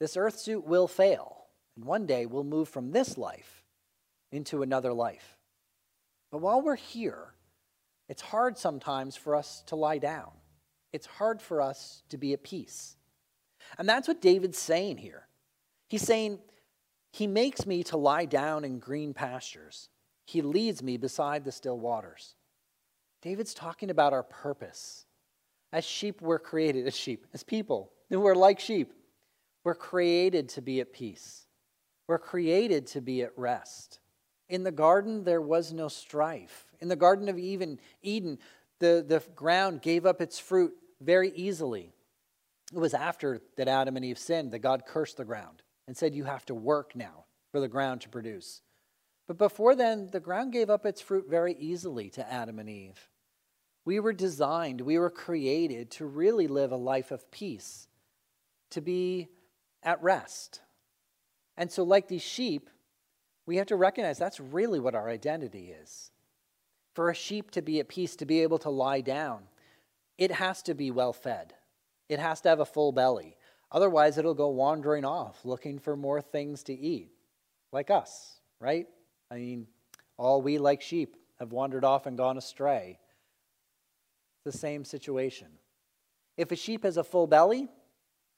this 0.00 0.16
earth 0.16 0.38
suit 0.38 0.66
will 0.66 0.88
fail. 0.88 1.46
And 1.76 1.84
one 1.84 2.06
day, 2.06 2.26
we'll 2.26 2.44
move 2.44 2.68
from 2.68 2.90
this 2.90 3.16
life 3.16 3.62
into 4.32 4.62
another 4.62 4.92
life. 4.92 5.38
But 6.30 6.38
while 6.38 6.60
we're 6.60 6.76
here, 6.76 7.34
it's 8.08 8.22
hard 8.22 8.58
sometimes 8.58 9.16
for 9.16 9.36
us 9.36 9.62
to 9.66 9.76
lie 9.76 9.98
down. 9.98 10.30
It's 10.92 11.06
hard 11.06 11.40
for 11.40 11.60
us 11.60 12.02
to 12.08 12.18
be 12.18 12.32
at 12.32 12.42
peace. 12.42 12.96
And 13.78 13.88
that's 13.88 14.08
what 14.08 14.20
David's 14.22 14.58
saying 14.58 14.98
here. 14.98 15.26
He's 15.88 16.02
saying, 16.02 16.38
He 17.12 17.26
makes 17.26 17.66
me 17.66 17.82
to 17.84 17.96
lie 17.96 18.24
down 18.24 18.64
in 18.64 18.78
green 18.78 19.14
pastures, 19.14 19.88
He 20.28 20.42
leads 20.42 20.82
me 20.82 20.98
beside 20.98 21.42
the 21.46 21.52
still 21.52 21.78
waters. 21.78 22.34
David's 23.22 23.54
talking 23.54 23.88
about 23.88 24.12
our 24.12 24.22
purpose. 24.22 25.06
As 25.72 25.86
sheep, 25.86 26.20
we're 26.20 26.38
created, 26.38 26.86
as 26.86 26.94
sheep, 26.94 27.26
as 27.32 27.42
people, 27.42 27.92
who 28.10 28.26
are 28.26 28.34
like 28.34 28.60
sheep. 28.60 28.92
We're 29.64 29.74
created 29.74 30.50
to 30.50 30.60
be 30.60 30.82
at 30.82 30.92
peace. 30.92 31.46
We're 32.06 32.18
created 32.18 32.86
to 32.88 33.00
be 33.00 33.22
at 33.22 33.32
rest. 33.38 34.00
In 34.50 34.64
the 34.64 34.70
garden, 34.70 35.24
there 35.24 35.40
was 35.40 35.72
no 35.72 35.88
strife. 35.88 36.66
In 36.78 36.88
the 36.88 36.96
Garden 36.96 37.30
of 37.30 37.38
Eden, 37.38 37.80
Eden 38.02 38.38
the, 38.80 39.02
the 39.08 39.22
ground 39.34 39.80
gave 39.80 40.04
up 40.04 40.20
its 40.20 40.38
fruit 40.38 40.74
very 41.00 41.30
easily. 41.30 41.94
It 42.70 42.78
was 42.78 42.92
after 42.92 43.40
that 43.56 43.66
Adam 43.66 43.96
and 43.96 44.04
Eve 44.04 44.18
sinned 44.18 44.50
that 44.50 44.58
God 44.58 44.82
cursed 44.86 45.16
the 45.16 45.24
ground 45.24 45.62
and 45.86 45.96
said, 45.96 46.14
You 46.14 46.24
have 46.24 46.44
to 46.46 46.54
work 46.54 46.94
now 46.94 47.24
for 47.50 47.60
the 47.60 47.68
ground 47.68 48.02
to 48.02 48.10
produce. 48.10 48.60
But 49.28 49.36
before 49.36 49.76
then, 49.76 50.08
the 50.10 50.20
ground 50.20 50.52
gave 50.52 50.70
up 50.70 50.86
its 50.86 51.02
fruit 51.02 51.26
very 51.28 51.54
easily 51.60 52.08
to 52.10 52.32
Adam 52.32 52.58
and 52.58 52.68
Eve. 52.68 53.08
We 53.84 54.00
were 54.00 54.14
designed, 54.14 54.80
we 54.80 54.98
were 54.98 55.10
created 55.10 55.90
to 55.92 56.06
really 56.06 56.48
live 56.48 56.72
a 56.72 56.76
life 56.76 57.10
of 57.10 57.30
peace, 57.30 57.88
to 58.70 58.80
be 58.80 59.28
at 59.82 60.02
rest. 60.02 60.62
And 61.56 61.70
so, 61.70 61.82
like 61.82 62.08
these 62.08 62.22
sheep, 62.22 62.70
we 63.46 63.56
have 63.56 63.66
to 63.68 63.76
recognize 63.76 64.18
that's 64.18 64.40
really 64.40 64.80
what 64.80 64.94
our 64.94 65.08
identity 65.08 65.74
is. 65.82 66.10
For 66.94 67.10
a 67.10 67.14
sheep 67.14 67.50
to 67.52 67.62
be 67.62 67.80
at 67.80 67.88
peace, 67.88 68.16
to 68.16 68.26
be 68.26 68.42
able 68.42 68.58
to 68.58 68.70
lie 68.70 69.02
down, 69.02 69.44
it 70.16 70.32
has 70.32 70.62
to 70.62 70.74
be 70.74 70.90
well 70.90 71.12
fed. 71.12 71.54
It 72.08 72.18
has 72.18 72.40
to 72.42 72.48
have 72.48 72.60
a 72.60 72.66
full 72.66 72.92
belly. 72.92 73.36
Otherwise, 73.70 74.16
it'll 74.16 74.34
go 74.34 74.48
wandering 74.48 75.04
off 75.04 75.44
looking 75.44 75.78
for 75.78 75.96
more 75.96 76.22
things 76.22 76.62
to 76.64 76.72
eat, 76.74 77.10
like 77.72 77.90
us, 77.90 78.40
right? 78.60 78.86
I 79.30 79.36
mean, 79.36 79.66
all 80.16 80.42
we, 80.42 80.58
like 80.58 80.80
sheep, 80.80 81.16
have 81.38 81.52
wandered 81.52 81.84
off 81.84 82.06
and 82.06 82.16
gone 82.16 82.38
astray. 82.38 82.98
The 84.44 84.52
same 84.52 84.84
situation. 84.84 85.48
If 86.36 86.52
a 86.52 86.56
sheep 86.56 86.84
has 86.84 86.96
a 86.96 87.04
full 87.04 87.26
belly, 87.26 87.68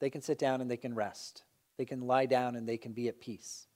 they 0.01 0.11
can 0.11 0.23
sit 0.23 0.39
down 0.39 0.61
and 0.61 0.71
they 0.71 0.77
can 0.77 0.95
rest. 0.95 1.45
They 1.79 1.85
can 1.85 2.01
lie 2.01 2.27
down 2.27 2.57
and 2.57 2.69
they 2.69 2.79
can 2.79 2.93
be 2.93 3.09
at 3.09 3.21
peace. 3.21 3.67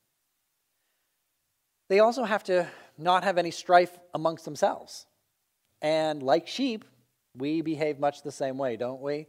They 1.88 2.00
also 2.00 2.24
have 2.24 2.42
to 2.44 2.66
not 2.98 3.24
have 3.24 3.38
any 3.38 3.50
strife 3.50 3.96
amongst 4.14 4.44
themselves. 4.44 5.06
And 5.82 6.22
like 6.22 6.48
sheep, 6.48 6.84
we 7.36 7.60
behave 7.60 7.98
much 7.98 8.22
the 8.22 8.32
same 8.32 8.56
way, 8.56 8.76
don't 8.76 9.02
we? 9.02 9.26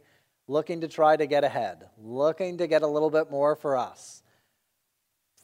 Looking 0.48 0.80
to 0.80 0.88
try 0.88 1.16
to 1.16 1.26
get 1.26 1.44
ahead, 1.44 1.90
looking 1.98 2.58
to 2.58 2.66
get 2.66 2.82
a 2.82 2.86
little 2.86 3.10
bit 3.10 3.30
more 3.30 3.56
for 3.56 3.76
us, 3.76 4.22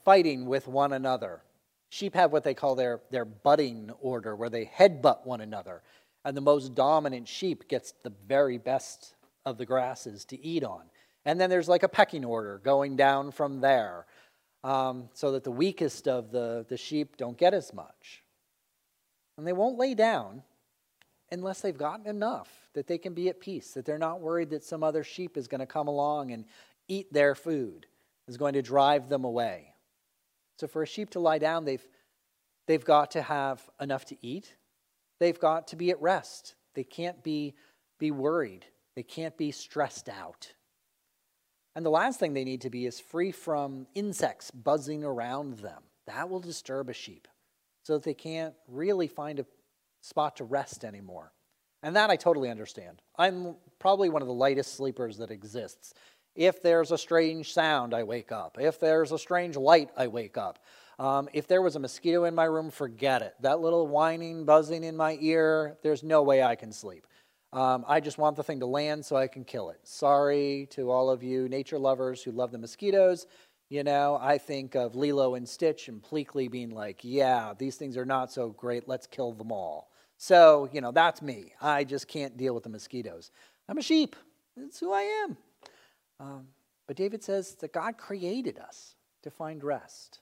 fighting 0.05 0.47
with 0.47 0.69
one 0.69 0.93
another. 0.93 1.43
Sheep 1.93 2.15
have 2.15 2.33
what 2.33 2.43
they 2.43 2.55
call 2.55 2.75
their, 2.75 3.03
their 3.11 3.27
butting 3.27 3.91
order, 4.01 4.35
where 4.35 4.49
they 4.49 4.65
headbutt 4.65 5.27
one 5.27 5.43
another. 5.43 5.83
And 6.25 6.35
the 6.35 6.41
most 6.41 6.75
dominant 6.75 7.29
sheep 7.29 7.69
gets 7.69 7.93
the 8.03 8.15
very 8.27 8.57
best 8.57 9.15
of 9.45 9.59
the 9.59 9.67
grasses 9.67 10.25
to 10.27 10.43
eat 10.43 10.65
on. 10.65 10.85
And 11.27 11.39
then 11.39 11.51
there's 11.51 11.69
like 11.69 11.83
a 11.83 11.91
pecking 11.91 12.25
order 12.25 12.63
going 12.65 12.97
down 12.97 13.31
from 13.31 13.61
there 13.61 14.07
um, 14.65 15.11
so 15.13 15.33
that 15.33 15.45
the 15.45 15.51
weakest 15.51 16.09
of 16.09 16.33
the, 16.33 16.65
the 16.67 16.79
sheep 16.79 17.19
don't 17.19 17.37
get 17.37 17.53
as 17.53 17.75
much. 17.75 18.23
And 19.37 19.47
they 19.47 19.53
won't 19.53 19.77
lay 19.77 19.93
down 19.93 20.43
unless 21.31 21.61
they've 21.61 21.77
gotten 21.77 22.07
enough 22.07 22.49
that 22.73 22.87
they 22.87 22.97
can 22.97 23.13
be 23.13 23.29
at 23.29 23.39
peace, 23.39 23.75
that 23.75 23.85
they're 23.85 23.99
not 23.99 24.23
worried 24.23 24.49
that 24.49 24.65
some 24.65 24.83
other 24.83 25.05
sheep 25.05 25.37
is 25.37 25.47
going 25.47 25.61
to 25.61 25.67
come 25.67 25.89
along 25.89 26.31
and 26.31 26.47
eat 26.89 27.13
their 27.13 27.35
food, 27.35 27.85
is 28.29 28.39
going 28.39 28.55
to 28.55 28.63
drive 28.63 29.11
them 29.11 29.25
away. 29.25 29.72
So 30.63 30.69
for 30.69 30.85
a 30.85 30.87
sheep 30.87 31.11
to 31.11 31.19
lie 31.19 31.39
down, 31.39 31.65
they've, 31.65 31.85
they've 32.69 32.85
got 32.85 33.11
to 33.11 33.23
have 33.23 33.69
enough 33.81 34.05
to 34.05 34.17
eat. 34.25 34.55
They've 35.19 35.41
got 35.41 35.67
to 35.69 35.77
be 35.77 35.91
at 35.91 36.01
rest. 36.01 36.55
They 36.77 36.85
can't 36.85 37.21
be, 37.25 37.57
be 37.99 38.13
worried. 38.13 38.67
They 38.95 39.03
can't 39.03 39.37
be 39.37 39.51
stressed 39.51 40.09
out. 40.09 40.53
And 41.75 41.85
the 41.85 41.91
last 41.91 42.21
thing 42.21 42.33
they 42.33 42.45
need 42.45 42.61
to 42.61 42.71
be 42.71 42.87
is 42.87 43.01
free 43.01 43.33
from 43.33 43.89
insects 43.97 44.53
buzzing 44.53 45.03
around 45.03 45.59
them. 45.59 45.83
That 46.07 46.31
will 46.31 46.39
disturb 46.39 46.89
a 46.89 46.93
sheep 46.93 47.27
so 47.83 47.95
that 47.95 48.05
they 48.05 48.15
can't 48.15 48.55
really 48.69 49.09
find 49.09 49.41
a 49.41 49.47
spot 50.01 50.37
to 50.37 50.45
rest 50.45 50.85
anymore. 50.85 51.33
And 51.83 51.97
that 51.97 52.09
I 52.09 52.15
totally 52.15 52.51
understand. 52.51 53.03
I'm 53.19 53.57
probably 53.81 54.11
one 54.11 54.23
of 54.23 54.29
the 54.29 54.35
lightest 54.35 54.77
sleepers 54.77 55.17
that 55.17 55.33
exists. 55.33 55.93
If 56.35 56.63
there's 56.63 56.91
a 56.91 56.99
strange 56.99 57.53
sound, 57.53 57.95
I 57.95 58.03
wake 58.05 58.33
up. 58.33 58.57
If 58.61 58.81
there's 58.81 59.13
a 59.13 59.19
strange 59.19 59.57
light, 59.57 59.91
I 59.97 60.07
wake 60.07 60.39
up. 60.39 60.59
Um, 60.99 61.29
if 61.33 61.47
there 61.47 61.63
was 61.63 61.77
a 61.77 61.81
mosquito 61.81 62.25
in 62.25 62.35
my 62.35 62.45
room, 62.45 62.71
forget 62.71 63.23
it. 63.23 63.35
That 63.41 63.61
little 63.61 63.87
whining, 63.87 64.45
buzzing 64.45 64.85
in 64.85 64.97
my 64.97 65.19
ear, 65.21 65.77
there's 65.83 66.03
no 66.03 66.23
way 66.23 66.43
I 66.43 66.55
can 66.55 66.73
sleep. 66.73 67.07
Um, 67.53 67.85
I 67.87 68.01
just 68.01 68.19
want 68.19 68.37
the 68.37 68.43
thing 68.43 68.61
to 68.61 68.67
land 68.67 69.05
so 69.05 69.17
I 69.17 69.27
can 69.27 69.45
kill 69.45 69.71
it. 69.71 69.81
Sorry 69.83 70.69
to 70.71 70.91
all 70.91 71.11
of 71.11 71.23
you 71.23 71.49
nature 71.49 71.79
lovers 71.79 72.23
who 72.23 72.31
love 72.31 72.51
the 72.51 72.59
mosquitoes. 72.59 73.27
You 73.69 73.85
know, 73.85 74.19
I 74.21 74.39
think 74.39 74.75
of 74.75 74.95
Lilo 74.95 75.35
and 75.35 75.49
Stitch 75.49 75.89
and 75.89 76.03
Pleakley 76.03 76.51
being 76.51 76.71
like, 76.71 77.01
yeah, 77.03 77.53
these 77.57 77.77
things 77.77 77.97
are 77.97 78.05
not 78.05 78.33
so 78.33 78.51
great. 78.51 78.89
Let's 78.89 79.07
kill 79.07 79.33
them 79.33 79.53
all. 79.53 79.91
So, 80.19 80.69
you 80.73 80.81
know, 80.81 80.93
that's 80.93 81.21
me. 81.21 81.53
I 81.61 81.85
just 81.85 82.07
can't 82.07 82.37
deal 82.37 82.55
with 82.55 82.65
the 82.65 82.71
mosquitoes. 82.71 83.31
I'm 83.69 83.79
a 83.79 83.83
sheep. 83.83 84.15
That's 84.57 84.79
who 84.79 84.93
I 84.93 85.03
am. 85.25 85.37
Um, 86.23 86.47
but 86.87 86.97
David 86.97 87.25
says 87.25 87.57
that 87.57 87.73
God 87.73 87.99
created 87.99 88.59
us 88.59 88.95
to 89.23 89.31
find 89.31 89.63
rest. 89.65 90.21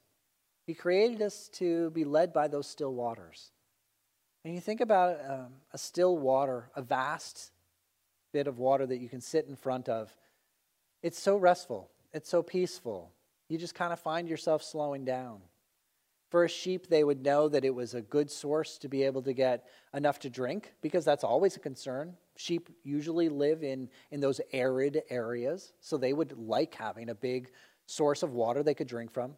He 0.66 0.74
created 0.74 1.20
us 1.20 1.48
to 1.54 1.90
be 1.90 2.04
led 2.04 2.32
by 2.32 2.48
those 2.48 2.66
still 2.66 2.94
waters. 2.94 3.50
And 4.44 4.54
you 4.54 4.60
think 4.60 4.80
about 4.80 5.18
um, 5.28 5.52
a 5.72 5.78
still 5.78 6.16
water, 6.16 6.70
a 6.74 6.80
vast 6.80 7.50
bit 8.32 8.46
of 8.46 8.58
water 8.58 8.86
that 8.86 8.98
you 8.98 9.08
can 9.08 9.20
sit 9.20 9.46
in 9.46 9.56
front 9.56 9.88
of. 9.88 10.14
It's 11.02 11.18
so 11.18 11.36
restful, 11.36 11.90
it's 12.12 12.30
so 12.30 12.42
peaceful. 12.42 13.12
You 13.48 13.58
just 13.58 13.74
kind 13.74 13.92
of 13.92 13.98
find 13.98 14.28
yourself 14.28 14.62
slowing 14.62 15.04
down. 15.04 15.40
For 16.30 16.44
a 16.44 16.48
sheep, 16.48 16.86
they 16.86 17.02
would 17.02 17.24
know 17.24 17.48
that 17.48 17.64
it 17.64 17.74
was 17.74 17.94
a 17.94 18.02
good 18.02 18.30
source 18.30 18.78
to 18.78 18.88
be 18.88 19.02
able 19.02 19.20
to 19.22 19.32
get 19.32 19.66
enough 19.92 20.20
to 20.20 20.30
drink 20.30 20.72
because 20.80 21.04
that's 21.04 21.24
always 21.24 21.56
a 21.56 21.60
concern. 21.60 22.16
Sheep 22.36 22.70
usually 22.84 23.28
live 23.28 23.64
in, 23.64 23.88
in 24.12 24.20
those 24.20 24.40
arid 24.52 25.02
areas, 25.10 25.72
so 25.80 25.96
they 25.96 26.12
would 26.12 26.38
like 26.38 26.74
having 26.74 27.08
a 27.08 27.14
big 27.14 27.50
source 27.86 28.22
of 28.22 28.32
water 28.32 28.62
they 28.62 28.74
could 28.74 28.86
drink 28.86 29.10
from. 29.12 29.34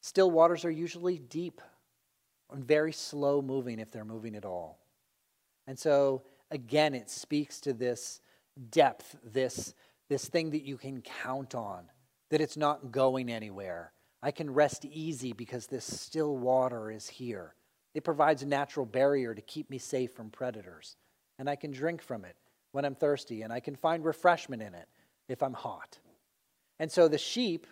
Still 0.00 0.30
waters 0.30 0.64
are 0.64 0.70
usually 0.70 1.18
deep 1.18 1.60
and 2.50 2.64
very 2.64 2.92
slow 2.92 3.42
moving 3.42 3.78
if 3.78 3.90
they're 3.90 4.04
moving 4.04 4.34
at 4.34 4.46
all. 4.46 4.78
And 5.66 5.78
so, 5.78 6.22
again, 6.50 6.94
it 6.94 7.10
speaks 7.10 7.60
to 7.62 7.74
this 7.74 8.20
depth, 8.70 9.16
this, 9.22 9.74
this 10.08 10.26
thing 10.26 10.50
that 10.50 10.62
you 10.62 10.78
can 10.78 11.02
count 11.02 11.54
on, 11.54 11.84
that 12.30 12.40
it's 12.40 12.56
not 12.56 12.92
going 12.92 13.30
anywhere. 13.30 13.92
I 14.22 14.30
can 14.30 14.52
rest 14.52 14.84
easy 14.84 15.32
because 15.32 15.66
this 15.66 15.84
still 15.84 16.36
water 16.36 16.90
is 16.90 17.08
here. 17.08 17.54
It 17.94 18.04
provides 18.04 18.42
a 18.42 18.46
natural 18.46 18.86
barrier 18.86 19.34
to 19.34 19.42
keep 19.42 19.70
me 19.70 19.78
safe 19.78 20.12
from 20.12 20.30
predators. 20.30 20.96
And 21.38 21.48
I 21.48 21.56
can 21.56 21.70
drink 21.70 22.02
from 22.02 22.24
it 22.24 22.36
when 22.72 22.84
I'm 22.84 22.94
thirsty, 22.94 23.42
and 23.42 23.52
I 23.52 23.60
can 23.60 23.76
find 23.76 24.04
refreshment 24.04 24.62
in 24.62 24.74
it 24.74 24.88
if 25.28 25.42
I'm 25.42 25.54
hot. 25.54 25.98
And 26.78 26.90
so 26.90 27.08
the 27.08 27.18
sheep 27.18 27.66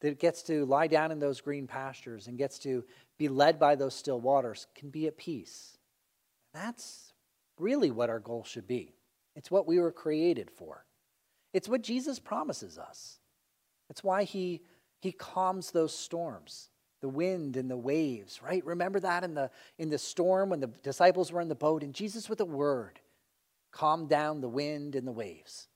that 0.00 0.18
gets 0.18 0.42
to 0.44 0.66
lie 0.66 0.86
down 0.86 1.10
in 1.10 1.18
those 1.18 1.40
green 1.40 1.66
pastures 1.66 2.26
and 2.26 2.36
gets 2.36 2.58
to 2.60 2.84
be 3.18 3.28
led 3.28 3.58
by 3.58 3.74
those 3.74 3.94
still 3.94 4.20
waters 4.20 4.66
can 4.74 4.90
be 4.90 5.06
at 5.06 5.16
peace. 5.16 5.78
That's 6.52 7.12
really 7.58 7.90
what 7.90 8.10
our 8.10 8.20
goal 8.20 8.44
should 8.44 8.66
be. 8.66 8.94
It's 9.34 9.50
what 9.50 9.66
we 9.66 9.78
were 9.78 9.92
created 9.92 10.50
for. 10.50 10.84
It's 11.54 11.68
what 11.68 11.82
Jesus 11.82 12.18
promises 12.18 12.78
us. 12.78 13.18
It's 13.88 14.04
why 14.04 14.24
he, 14.24 14.62
he 15.00 15.12
calms 15.12 15.70
those 15.70 15.96
storms, 15.96 16.70
the 17.00 17.08
wind 17.08 17.56
and 17.56 17.70
the 17.70 17.76
waves, 17.76 18.40
right? 18.42 18.64
Remember 18.64 19.00
that 19.00 19.24
in 19.24 19.34
the, 19.34 19.50
in 19.78 19.90
the 19.90 19.98
storm 19.98 20.50
when 20.50 20.60
the 20.60 20.68
disciples 20.68 21.30
were 21.32 21.40
in 21.40 21.48
the 21.48 21.54
boat, 21.54 21.82
and 21.82 21.94
Jesus, 21.94 22.28
with 22.28 22.40
a 22.40 22.44
word, 22.44 23.00
calmed 23.70 24.08
down 24.08 24.40
the 24.40 24.48
wind 24.48 24.94
and 24.94 25.06
the 25.06 25.12
waves. 25.12 25.68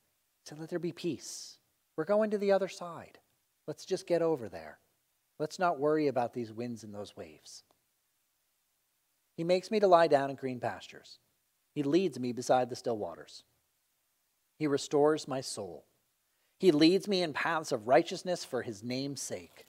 So 0.45 0.57
let 0.59 0.71
there 0.71 0.79
be 0.79 0.93
peace. 0.93 1.59
We're 1.97 2.05
going 2.05 2.31
to 2.31 2.39
the 2.39 2.53
other 2.53 2.69
side. 2.69 3.19
Let's 3.67 3.85
just 3.85 4.07
get 4.07 4.23
over 4.23 4.49
there. 4.49 4.79
Let's 5.39 5.59
not 5.59 5.79
worry 5.79 6.09
about 6.09 6.33
these 6.33 6.53
winds 6.53 6.83
and 6.83 6.95
those 6.95 7.17
waves. 7.17 7.63
He 9.37 9.45
makes 9.45 9.71
me 9.71 9.81
to 9.81 9.87
lie 9.87 10.07
down 10.07 10.31
in 10.31 10.37
green 10.37 10.61
pastures. 10.61 11.19
He 11.75 11.83
leads 11.83 12.19
me 12.19 12.33
beside 12.33 12.69
the 12.69 12.77
still 12.77 12.99
waters. 12.99 13.45
He 14.59 14.67
restores 14.67 15.29
my 15.29 15.41
soul. 15.41 15.85
He 16.61 16.73
leads 16.73 17.09
me 17.09 17.23
in 17.23 17.33
paths 17.33 17.73
of 17.73 17.89
righteousness 17.89 18.45
for 18.45 18.61
his 18.61 18.85
name's 18.85 19.23
sake. 19.23 19.67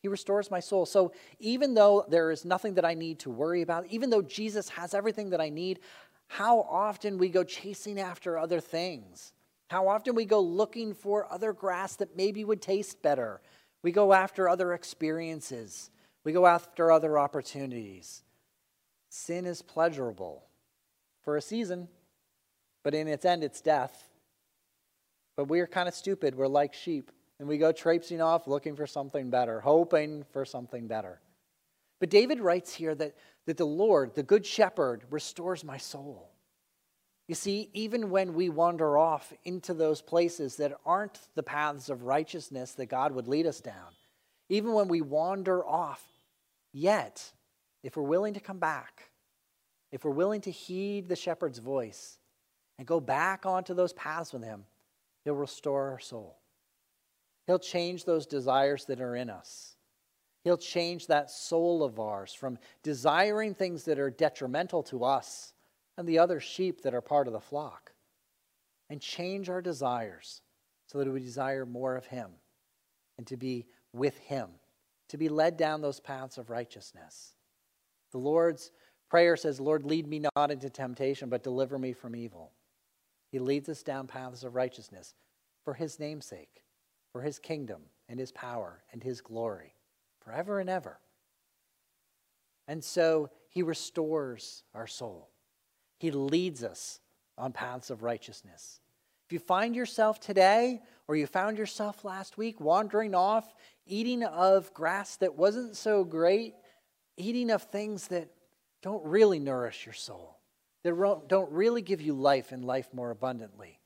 He 0.00 0.08
restores 0.08 0.50
my 0.50 0.60
soul. 0.60 0.86
So 0.86 1.12
even 1.38 1.74
though 1.74 2.06
there 2.08 2.30
is 2.30 2.46
nothing 2.46 2.74
that 2.74 2.86
I 2.86 2.94
need 2.94 3.18
to 3.20 3.30
worry 3.30 3.60
about, 3.60 3.86
even 3.90 4.08
though 4.08 4.22
Jesus 4.22 4.70
has 4.70 4.94
everything 4.94 5.28
that 5.30 5.42
I 5.42 5.50
need, 5.50 5.80
how 6.26 6.62
often 6.62 7.18
we 7.18 7.28
go 7.28 7.44
chasing 7.44 8.00
after 8.00 8.38
other 8.38 8.60
things. 8.60 9.34
How 9.68 9.86
often 9.86 10.14
we 10.14 10.24
go 10.24 10.40
looking 10.40 10.94
for 10.94 11.30
other 11.30 11.52
grass 11.52 11.96
that 11.96 12.16
maybe 12.16 12.46
would 12.46 12.62
taste 12.62 13.02
better, 13.02 13.42
we 13.82 13.92
go 13.92 14.14
after 14.14 14.48
other 14.48 14.72
experiences, 14.72 15.90
we 16.24 16.32
go 16.32 16.46
after 16.46 16.90
other 16.90 17.18
opportunities. 17.18 18.22
Sin 19.10 19.44
is 19.44 19.60
pleasurable 19.60 20.44
for 21.20 21.36
a 21.36 21.42
season, 21.42 21.88
but 22.82 22.94
in 22.94 23.06
its 23.06 23.26
end, 23.26 23.44
it's 23.44 23.60
death. 23.60 24.08
But 25.36 25.48
we're 25.48 25.66
kind 25.66 25.88
of 25.88 25.94
stupid. 25.94 26.34
We're 26.34 26.46
like 26.46 26.74
sheep, 26.74 27.10
and 27.38 27.48
we 27.48 27.58
go 27.58 27.72
traipsing 27.72 28.20
off 28.20 28.46
looking 28.46 28.76
for 28.76 28.86
something 28.86 29.30
better, 29.30 29.60
hoping 29.60 30.24
for 30.32 30.44
something 30.44 30.86
better. 30.86 31.20
But 32.00 32.10
David 32.10 32.40
writes 32.40 32.74
here 32.74 32.94
that, 32.94 33.16
that 33.46 33.56
the 33.56 33.64
Lord, 33.64 34.14
the 34.14 34.22
Good 34.22 34.44
Shepherd, 34.44 35.04
restores 35.10 35.64
my 35.64 35.78
soul. 35.78 36.30
You 37.28 37.34
see, 37.34 37.70
even 37.72 38.10
when 38.10 38.34
we 38.34 38.50
wander 38.50 38.98
off 38.98 39.32
into 39.44 39.72
those 39.72 40.02
places 40.02 40.56
that 40.56 40.76
aren't 40.84 41.18
the 41.34 41.42
paths 41.42 41.88
of 41.88 42.02
righteousness 42.02 42.72
that 42.72 42.86
God 42.86 43.12
would 43.12 43.28
lead 43.28 43.46
us 43.46 43.60
down, 43.60 43.92
even 44.50 44.74
when 44.74 44.88
we 44.88 45.00
wander 45.00 45.64
off, 45.64 46.04
yet, 46.72 47.32
if 47.82 47.96
we're 47.96 48.02
willing 48.02 48.34
to 48.34 48.40
come 48.40 48.58
back, 48.58 49.10
if 49.90 50.04
we're 50.04 50.10
willing 50.10 50.42
to 50.42 50.50
heed 50.50 51.08
the 51.08 51.16
shepherd's 51.16 51.58
voice 51.58 52.18
and 52.78 52.86
go 52.86 53.00
back 53.00 53.46
onto 53.46 53.72
those 53.72 53.92
paths 53.94 54.32
with 54.32 54.42
him, 54.42 54.64
he'll 55.24 55.34
restore 55.34 55.90
our 55.90 55.98
soul. 55.98 56.38
He'll 57.46 57.58
change 57.58 58.04
those 58.04 58.26
desires 58.26 58.84
that 58.86 59.00
are 59.00 59.16
in 59.16 59.30
us. 59.30 59.76
He'll 60.44 60.56
change 60.58 61.06
that 61.06 61.30
soul 61.30 61.82
of 61.82 61.98
ours 61.98 62.34
from 62.34 62.58
desiring 62.82 63.54
things 63.54 63.84
that 63.84 63.98
are 63.98 64.10
detrimental 64.10 64.82
to 64.84 65.04
us 65.04 65.54
and 65.96 66.06
the 66.06 66.18
other 66.18 66.40
sheep 66.40 66.82
that 66.82 66.94
are 66.94 67.00
part 67.00 67.26
of 67.26 67.32
the 67.32 67.40
flock, 67.40 67.92
and 68.90 69.00
change 69.00 69.48
our 69.48 69.62
desires 69.62 70.42
so 70.86 70.98
that 70.98 71.10
we 71.10 71.20
desire 71.20 71.64
more 71.64 71.96
of 71.96 72.06
Him 72.06 72.30
and 73.16 73.26
to 73.26 73.36
be 73.36 73.66
with 73.92 74.18
Him, 74.18 74.48
to 75.08 75.16
be 75.16 75.28
led 75.28 75.56
down 75.56 75.80
those 75.80 76.00
paths 76.00 76.36
of 76.36 76.50
righteousness. 76.50 77.34
The 78.12 78.18
Lord's 78.18 78.72
prayer 79.08 79.36
says, 79.36 79.60
Lord, 79.60 79.84
lead 79.84 80.06
me 80.06 80.24
not 80.36 80.50
into 80.50 80.68
temptation, 80.68 81.28
but 81.28 81.44
deliver 81.44 81.78
me 81.78 81.92
from 81.92 82.16
evil. 82.16 82.52
He 83.34 83.40
leads 83.40 83.68
us 83.68 83.82
down 83.82 84.06
paths 84.06 84.44
of 84.44 84.54
righteousness 84.54 85.12
for 85.64 85.74
His 85.74 85.98
namesake, 85.98 86.62
for 87.10 87.20
His 87.20 87.40
kingdom 87.40 87.80
and 88.08 88.20
His 88.20 88.30
power 88.30 88.84
and 88.92 89.02
His 89.02 89.20
glory, 89.20 89.74
forever 90.20 90.60
and 90.60 90.70
ever. 90.70 91.00
And 92.68 92.84
so 92.84 93.30
He 93.48 93.64
restores 93.64 94.62
our 94.72 94.86
soul. 94.86 95.30
He 95.98 96.12
leads 96.12 96.62
us 96.62 97.00
on 97.36 97.50
paths 97.50 97.90
of 97.90 98.04
righteousness. 98.04 98.78
If 99.26 99.32
you 99.32 99.40
find 99.40 99.74
yourself 99.74 100.20
today, 100.20 100.82
or 101.08 101.16
you 101.16 101.26
found 101.26 101.58
yourself 101.58 102.04
last 102.04 102.38
week 102.38 102.60
wandering 102.60 103.16
off, 103.16 103.52
eating 103.84 104.22
of 104.22 104.72
grass 104.74 105.16
that 105.16 105.34
wasn't 105.34 105.74
so 105.74 106.04
great, 106.04 106.54
eating 107.16 107.50
of 107.50 107.64
things 107.64 108.06
that 108.06 108.28
don't 108.80 109.04
really 109.04 109.40
nourish 109.40 109.86
your 109.86 109.92
soul, 109.92 110.33
that 110.84 111.22
don't 111.28 111.50
really 111.50 111.82
give 111.82 112.00
you 112.00 112.14
life 112.14 112.52
and 112.52 112.64
life 112.64 112.88
more 112.92 113.10
abundantly, 113.10 113.80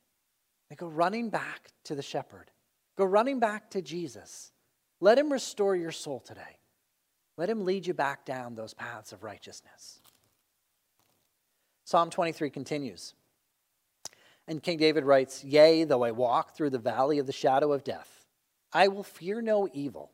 then 0.68 0.76
go 0.76 0.88
running 0.88 1.30
back 1.30 1.70
to 1.84 1.94
the 1.94 2.02
shepherd. 2.02 2.50
Go 2.96 3.04
running 3.04 3.38
back 3.38 3.70
to 3.70 3.80
Jesus. 3.80 4.52
Let 5.00 5.18
him 5.18 5.32
restore 5.32 5.76
your 5.76 5.92
soul 5.92 6.20
today. 6.20 6.58
Let 7.36 7.48
him 7.48 7.64
lead 7.64 7.86
you 7.86 7.94
back 7.94 8.24
down 8.24 8.56
those 8.56 8.74
paths 8.74 9.12
of 9.12 9.22
righteousness. 9.22 10.00
Psalm 11.84 12.10
23 12.10 12.50
continues. 12.50 13.14
And 14.48 14.62
King 14.62 14.78
David 14.78 15.04
writes, 15.04 15.44
Yea, 15.44 15.84
though 15.84 16.02
I 16.02 16.10
walk 16.10 16.56
through 16.56 16.70
the 16.70 16.78
valley 16.78 17.18
of 17.18 17.26
the 17.26 17.32
shadow 17.32 17.72
of 17.72 17.84
death, 17.84 18.26
I 18.72 18.88
will 18.88 19.04
fear 19.04 19.40
no 19.40 19.68
evil, 19.72 20.10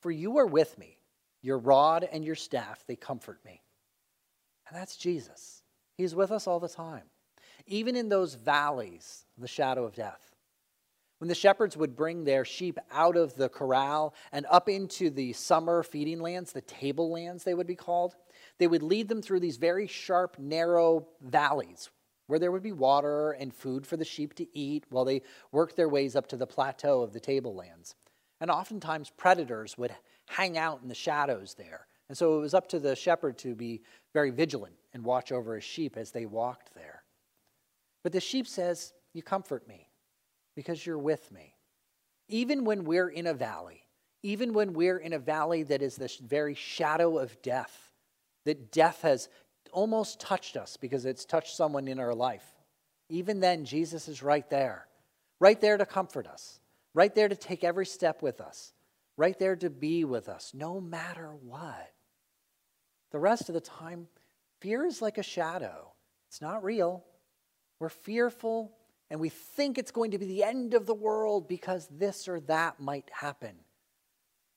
for 0.00 0.10
you 0.10 0.38
are 0.38 0.46
with 0.46 0.78
me. 0.78 0.96
Your 1.42 1.58
rod 1.58 2.08
and 2.10 2.24
your 2.24 2.34
staff, 2.34 2.82
they 2.86 2.96
comfort 2.96 3.40
me. 3.44 3.60
And 4.66 4.76
that's 4.76 4.96
Jesus. 4.96 5.63
He's 5.96 6.14
with 6.14 6.30
us 6.30 6.46
all 6.46 6.60
the 6.60 6.68
time. 6.68 7.04
Even 7.66 7.96
in 7.96 8.08
those 8.08 8.34
valleys, 8.34 9.24
the 9.38 9.48
shadow 9.48 9.84
of 9.84 9.94
death, 9.94 10.34
When 11.18 11.28
the 11.28 11.34
shepherds 11.34 11.76
would 11.76 11.96
bring 11.96 12.24
their 12.24 12.44
sheep 12.44 12.78
out 12.90 13.16
of 13.16 13.34
the 13.34 13.48
corral 13.48 14.14
and 14.32 14.46
up 14.50 14.68
into 14.68 15.08
the 15.08 15.32
summer 15.32 15.82
feeding 15.82 16.20
lands, 16.20 16.52
the 16.52 16.60
tablelands 16.60 17.44
they 17.44 17.54
would 17.54 17.66
be 17.66 17.76
called, 17.76 18.16
they 18.58 18.66
would 18.66 18.82
lead 18.82 19.08
them 19.08 19.22
through 19.22 19.40
these 19.40 19.56
very 19.56 19.86
sharp, 19.86 20.38
narrow 20.38 21.06
valleys 21.22 21.90
where 22.26 22.38
there 22.38 22.52
would 22.52 22.62
be 22.62 22.72
water 22.72 23.32
and 23.32 23.54
food 23.54 23.86
for 23.86 23.96
the 23.96 24.04
sheep 24.04 24.34
to 24.34 24.46
eat 24.56 24.84
while 24.88 25.04
they 25.04 25.22
worked 25.52 25.76
their 25.76 25.88
ways 25.88 26.16
up 26.16 26.26
to 26.28 26.36
the 26.36 26.46
plateau 26.46 27.02
of 27.02 27.12
the 27.12 27.20
tablelands. 27.20 27.94
And 28.40 28.50
oftentimes, 28.50 29.10
predators 29.10 29.78
would 29.78 29.94
hang 30.26 30.58
out 30.58 30.80
in 30.82 30.88
the 30.88 30.94
shadows 30.94 31.54
there. 31.54 31.86
And 32.08 32.16
so 32.16 32.36
it 32.36 32.40
was 32.40 32.54
up 32.54 32.68
to 32.70 32.78
the 32.78 32.96
shepherd 32.96 33.38
to 33.38 33.54
be 33.54 33.82
very 34.12 34.30
vigilant 34.30 34.74
and 34.94 35.04
watch 35.04 35.32
over 35.32 35.56
his 35.56 35.64
sheep 35.64 35.96
as 35.96 36.12
they 36.12 36.24
walked 36.24 36.74
there. 36.74 37.02
But 38.02 38.12
the 38.12 38.20
sheep 38.20 38.46
says, 38.46 38.92
You 39.12 39.22
comfort 39.22 39.68
me 39.68 39.88
because 40.54 40.86
you're 40.86 40.98
with 40.98 41.30
me. 41.32 41.56
Even 42.28 42.64
when 42.64 42.84
we're 42.84 43.08
in 43.08 43.26
a 43.26 43.34
valley, 43.34 43.84
even 44.22 44.54
when 44.54 44.72
we're 44.72 44.98
in 44.98 45.12
a 45.12 45.18
valley 45.18 45.64
that 45.64 45.82
is 45.82 45.96
this 45.96 46.16
very 46.16 46.54
shadow 46.54 47.18
of 47.18 47.42
death, 47.42 47.90
that 48.46 48.72
death 48.72 49.02
has 49.02 49.28
almost 49.72 50.20
touched 50.20 50.56
us 50.56 50.76
because 50.76 51.04
it's 51.04 51.24
touched 51.24 51.56
someone 51.56 51.88
in 51.88 51.98
our 51.98 52.14
life, 52.14 52.54
even 53.08 53.40
then, 53.40 53.64
Jesus 53.64 54.08
is 54.08 54.22
right 54.22 54.48
there, 54.48 54.86
right 55.40 55.60
there 55.60 55.76
to 55.76 55.84
comfort 55.84 56.26
us, 56.26 56.60
right 56.94 57.14
there 57.14 57.28
to 57.28 57.36
take 57.36 57.64
every 57.64 57.86
step 57.86 58.22
with 58.22 58.40
us, 58.40 58.72
right 59.16 59.38
there 59.38 59.56
to 59.56 59.68
be 59.68 60.04
with 60.04 60.28
us, 60.28 60.52
no 60.54 60.80
matter 60.80 61.32
what. 61.42 61.92
The 63.12 63.18
rest 63.18 63.48
of 63.48 63.54
the 63.54 63.60
time, 63.60 64.08
fear 64.64 64.86
is 64.86 65.02
like 65.02 65.18
a 65.18 65.22
shadow. 65.22 65.92
It's 66.30 66.40
not 66.40 66.64
real. 66.64 67.04
We're 67.78 67.90
fearful 67.90 68.72
and 69.10 69.20
we 69.20 69.28
think 69.28 69.76
it's 69.76 69.90
going 69.90 70.12
to 70.12 70.18
be 70.18 70.24
the 70.24 70.42
end 70.42 70.72
of 70.72 70.86
the 70.86 70.94
world 70.94 71.46
because 71.46 71.86
this 71.90 72.28
or 72.28 72.40
that 72.40 72.80
might 72.80 73.10
happen. 73.12 73.56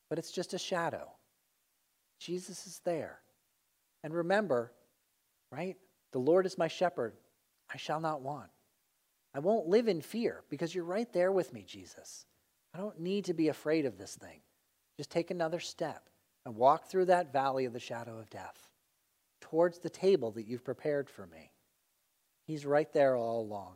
But 0.10 0.18
it's 0.18 0.32
just 0.32 0.54
a 0.54 0.58
shadow. 0.58 1.10
Jesus 2.22 2.66
is 2.66 2.80
there. 2.86 3.20
And 4.02 4.14
remember, 4.14 4.72
right? 5.52 5.76
The 6.14 6.20
Lord 6.20 6.46
is 6.46 6.58
my 6.58 6.70
shepherd. 6.70 7.14
I 7.72 7.76
shall 7.76 8.00
not 8.00 8.22
want. 8.22 8.50
I 9.34 9.40
won't 9.40 9.68
live 9.68 9.90
in 9.90 10.00
fear 10.00 10.42
because 10.50 10.74
you're 10.74 10.86
right 10.86 11.12
there 11.12 11.34
with 11.34 11.52
me, 11.52 11.66
Jesus. 11.68 12.26
I 12.74 12.78
don't 12.78 13.02
need 13.02 13.26
to 13.26 13.34
be 13.34 13.50
afraid 13.50 13.86
of 13.86 13.98
this 13.98 14.16
thing. 14.16 14.40
Just 14.96 15.12
take 15.12 15.32
another 15.32 15.60
step 15.60 16.10
and 16.46 16.56
walk 16.56 16.86
through 16.86 17.06
that 17.06 17.34
valley 17.34 17.66
of 17.66 17.74
the 17.74 17.80
shadow 17.82 18.18
of 18.18 18.30
death 18.30 18.67
towards 19.42 19.80
the 19.80 19.90
table 19.90 20.32
that 20.32 20.48
you've 20.48 20.64
prepared 20.64 21.10
for 21.10 21.26
me. 21.28 21.52
He's 22.46 22.66
right 22.66 22.92
there 22.94 23.16
all 23.16 23.42
along. 23.42 23.76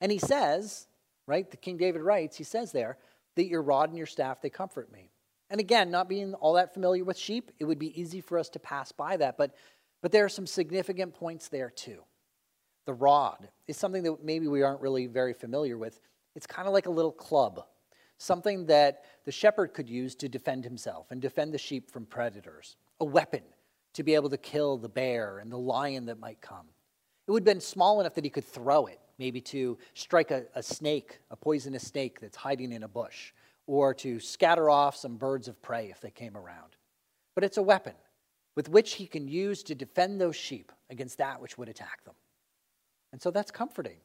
And 0.00 0.10
he 0.10 0.18
says, 0.18 0.86
right, 1.26 1.50
the 1.50 1.56
King 1.56 1.76
David 1.76 2.02
writes, 2.02 2.36
he 2.36 2.44
says 2.44 2.72
there, 2.72 2.96
that 3.36 3.46
your 3.46 3.62
rod 3.62 3.90
and 3.90 3.98
your 3.98 4.06
staff, 4.06 4.40
they 4.40 4.50
comfort 4.50 4.90
me. 4.92 5.10
And 5.50 5.60
again, 5.60 5.90
not 5.90 6.08
being 6.08 6.34
all 6.34 6.54
that 6.54 6.72
familiar 6.72 7.04
with 7.04 7.18
sheep, 7.18 7.50
it 7.58 7.64
would 7.64 7.78
be 7.78 8.00
easy 8.00 8.20
for 8.20 8.38
us 8.38 8.48
to 8.50 8.58
pass 8.58 8.92
by 8.92 9.16
that. 9.18 9.36
But, 9.36 9.54
but 10.00 10.12
there 10.12 10.24
are 10.24 10.30
some 10.30 10.46
significant 10.46 11.14
points 11.14 11.48
there 11.48 11.70
too. 11.70 12.02
The 12.86 12.94
rod 12.94 13.48
is 13.66 13.76
something 13.76 14.02
that 14.04 14.24
maybe 14.24 14.48
we 14.48 14.62
aren't 14.62 14.80
really 14.80 15.06
very 15.06 15.34
familiar 15.34 15.76
with. 15.76 16.00
It's 16.34 16.46
kind 16.46 16.66
of 16.66 16.72
like 16.72 16.86
a 16.86 16.90
little 16.90 17.12
club, 17.12 17.64
something 18.16 18.66
that 18.66 19.04
the 19.24 19.32
shepherd 19.32 19.74
could 19.74 19.88
use 19.88 20.14
to 20.16 20.28
defend 20.28 20.64
himself 20.64 21.10
and 21.10 21.20
defend 21.20 21.52
the 21.52 21.58
sheep 21.58 21.90
from 21.90 22.06
predators, 22.06 22.76
a 23.00 23.04
weapon 23.04 23.42
to 23.94 24.02
be 24.02 24.14
able 24.14 24.30
to 24.30 24.36
kill 24.36 24.78
the 24.78 24.88
bear 24.88 25.38
and 25.38 25.50
the 25.50 25.58
lion 25.58 26.06
that 26.06 26.18
might 26.18 26.40
come. 26.40 26.66
It 27.26 27.32
would 27.32 27.42
have 27.42 27.54
been 27.54 27.60
small 27.60 28.00
enough 28.00 28.14
that 28.14 28.24
he 28.24 28.30
could 28.30 28.44
throw 28.44 28.86
it, 28.86 29.00
maybe 29.18 29.40
to 29.42 29.78
strike 29.94 30.30
a, 30.30 30.44
a 30.54 30.62
snake, 30.62 31.20
a 31.30 31.36
poisonous 31.36 31.86
snake 31.86 32.20
that's 32.20 32.36
hiding 32.36 32.72
in 32.72 32.82
a 32.82 32.88
bush, 32.88 33.32
or 33.66 33.94
to 33.94 34.18
scatter 34.18 34.68
off 34.68 34.96
some 34.96 35.16
birds 35.16 35.48
of 35.48 35.60
prey 35.62 35.90
if 35.90 36.00
they 36.00 36.10
came 36.10 36.36
around. 36.36 36.76
But 37.34 37.44
it's 37.44 37.56
a 37.56 37.62
weapon 37.62 37.94
with 38.56 38.68
which 38.68 38.94
he 38.94 39.06
can 39.06 39.28
use 39.28 39.62
to 39.64 39.74
defend 39.74 40.20
those 40.20 40.36
sheep 40.36 40.72
against 40.90 41.18
that 41.18 41.40
which 41.40 41.56
would 41.56 41.68
attack 41.68 42.04
them. 42.04 42.14
And 43.12 43.22
so 43.22 43.30
that's 43.30 43.50
comforting. 43.50 43.98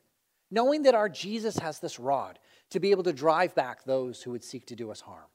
Knowing 0.52 0.84
that 0.84 0.95
our 0.95 1.10
Jesus 1.10 1.58
has 1.58 1.80
this 1.80 2.00
rod 2.00 2.39
to 2.69 2.80
be 2.80 2.91
able 2.91 3.04
to 3.04 3.13
drive 3.13 3.56
back 3.56 3.84
those 3.84 4.21
who 4.21 4.32
would 4.32 4.43
seek 4.43 4.67
to 4.67 4.76
do 4.76 4.91
us 4.91 5.02
harm. 5.02 5.26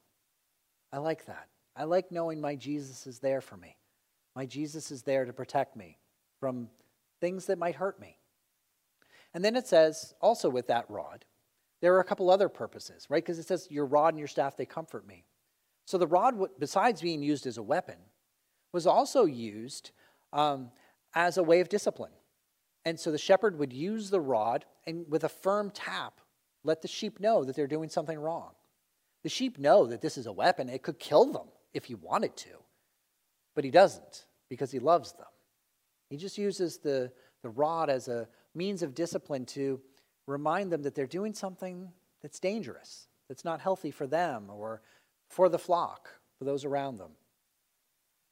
I 0.93 0.99
like 0.99 1.25
that. 1.25 1.47
I 1.75 1.83
like 1.83 2.11
knowing 2.11 2.39
my 2.41 2.55
Jesus 2.55 3.07
is 3.07 3.19
there 3.19 3.41
for 3.41 3.57
me. 3.57 3.75
My 4.35 4.45
Jesus 4.45 4.91
is 4.91 5.03
there 5.03 5.25
to 5.25 5.33
protect 5.33 5.75
me 5.75 5.97
from 6.39 6.69
things 7.19 7.45
that 7.45 7.59
might 7.59 7.75
hurt 7.75 7.99
me. 7.99 8.17
And 9.33 9.43
then 9.43 9.55
it 9.55 9.67
says, 9.67 10.13
also 10.21 10.49
with 10.49 10.67
that 10.67 10.85
rod, 10.89 11.25
there 11.81 11.95
are 11.95 11.99
a 11.99 12.05
couple 12.05 12.29
other 12.29 12.49
purposes, 12.49 13.07
right? 13.09 13.23
Because 13.23 13.39
it 13.39 13.47
says, 13.47 13.67
Your 13.69 13.85
rod 13.85 14.09
and 14.09 14.19
your 14.19 14.27
staff, 14.27 14.55
they 14.55 14.65
comfort 14.65 15.07
me. 15.07 15.25
So 15.85 15.97
the 15.97 16.07
rod, 16.07 16.35
besides 16.59 17.01
being 17.01 17.23
used 17.23 17.47
as 17.47 17.57
a 17.57 17.63
weapon, 17.63 17.97
was 18.71 18.85
also 18.85 19.25
used 19.25 19.91
um, 20.31 20.71
as 21.15 21.37
a 21.37 21.43
way 21.43 21.59
of 21.59 21.69
discipline. 21.69 22.11
And 22.85 22.99
so 22.99 23.11
the 23.11 23.17
shepherd 23.17 23.59
would 23.59 23.73
use 23.73 24.09
the 24.09 24.21
rod 24.21 24.65
and 24.85 25.05
with 25.09 25.23
a 25.23 25.29
firm 25.29 25.71
tap, 25.71 26.21
let 26.63 26.81
the 26.81 26.87
sheep 26.87 27.19
know 27.19 27.43
that 27.43 27.55
they're 27.55 27.67
doing 27.67 27.89
something 27.89 28.17
wrong. 28.17 28.51
The 29.23 29.29
sheep 29.29 29.59
know 29.59 29.85
that 29.87 30.01
this 30.01 30.17
is 30.17 30.25
a 30.25 30.31
weapon, 30.31 30.69
it 30.69 30.83
could 30.83 30.99
kill 30.99 31.25
them 31.31 31.47
if 31.73 31.85
he 31.85 31.95
wanted 31.95 32.35
to. 32.37 32.49
But 33.55 33.63
he 33.63 33.71
doesn't 33.71 34.25
because 34.49 34.71
he 34.71 34.79
loves 34.79 35.13
them. 35.13 35.27
He 36.09 36.17
just 36.17 36.37
uses 36.37 36.77
the, 36.77 37.11
the 37.41 37.49
rod 37.49 37.89
as 37.89 38.07
a 38.07 38.27
means 38.53 38.83
of 38.83 38.93
discipline 38.93 39.45
to 39.45 39.79
remind 40.27 40.71
them 40.71 40.83
that 40.83 40.95
they're 40.95 41.07
doing 41.07 41.33
something 41.33 41.89
that's 42.21 42.39
dangerous, 42.39 43.07
that's 43.27 43.45
not 43.45 43.61
healthy 43.61 43.91
for 43.91 44.07
them 44.07 44.49
or 44.49 44.81
for 45.29 45.49
the 45.49 45.59
flock, 45.59 46.09
for 46.37 46.45
those 46.45 46.65
around 46.65 46.97
them. 46.97 47.11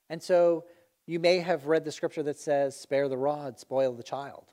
And 0.09 0.21
so 0.21 0.65
you 1.05 1.19
may 1.19 1.39
have 1.39 1.67
read 1.67 1.85
the 1.85 1.91
scripture 1.91 2.23
that 2.23 2.37
says, 2.37 2.79
Spare 2.79 3.07
the 3.07 3.17
rod, 3.17 3.59
spoil 3.59 3.93
the 3.93 4.03
child. 4.03 4.51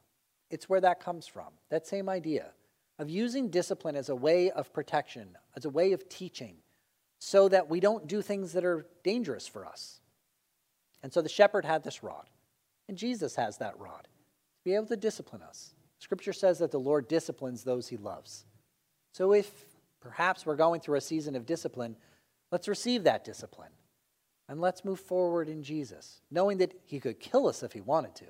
It's 0.51 0.69
where 0.69 0.81
that 0.81 1.01
comes 1.01 1.27
from, 1.27 1.49
that 1.71 1.87
same 1.87 2.09
idea 2.09 2.53
of 2.99 3.11
using 3.11 3.51
discipline 3.51 3.97
as 3.97 4.09
a 4.09 4.17
way 4.17 4.51
of 4.51 4.73
protection, 4.73 5.37
as 5.55 5.65
a 5.65 5.71
way 5.71 5.93
of 5.93 6.09
teaching, 6.09 6.57
so 7.19 7.49
that 7.49 7.69
we 7.69 7.81
don't 7.81 8.07
do 8.07 8.23
things 8.23 8.53
that 8.53 8.65
are 8.65 8.87
dangerous 9.03 9.47
for 9.47 9.67
us. 9.67 10.01
And 11.03 11.13
so 11.13 11.23
the 11.23 11.29
shepherd 11.29 11.65
had 11.65 11.85
this 11.85 12.03
rod, 12.03 12.29
and 12.89 12.97
Jesus 12.97 13.37
has 13.37 13.59
that 13.59 13.79
rod 13.79 14.03
to 14.03 14.65
be 14.65 14.75
able 14.75 14.87
to 14.87 14.97
discipline 14.97 15.43
us. 15.43 15.75
Scripture 15.99 16.33
says 16.33 16.59
that 16.59 16.71
the 16.71 16.81
Lord 16.81 17.09
disciplines 17.09 17.63
those 17.63 17.89
he 17.89 17.97
loves. 17.97 18.45
So 19.13 19.33
if 19.33 19.51
perhaps 20.01 20.45
we're 20.45 20.57
going 20.57 20.81
through 20.81 20.97
a 20.97 21.01
season 21.01 21.37
of 21.37 21.47
discipline, 21.47 21.97
let's 22.51 22.69
receive 22.69 23.05
that 23.05 23.25
discipline 23.25 23.71
and 24.49 24.61
let's 24.61 24.85
move 24.85 25.01
forward 25.01 25.49
in 25.49 25.63
Jesus, 25.63 26.21
knowing 26.31 26.59
that 26.59 26.75
he 26.85 27.01
could 27.01 27.19
kill 27.19 27.47
us 27.47 27.63
if 27.63 27.73
he 27.73 27.81
wanted 27.81 28.15
to, 28.17 28.27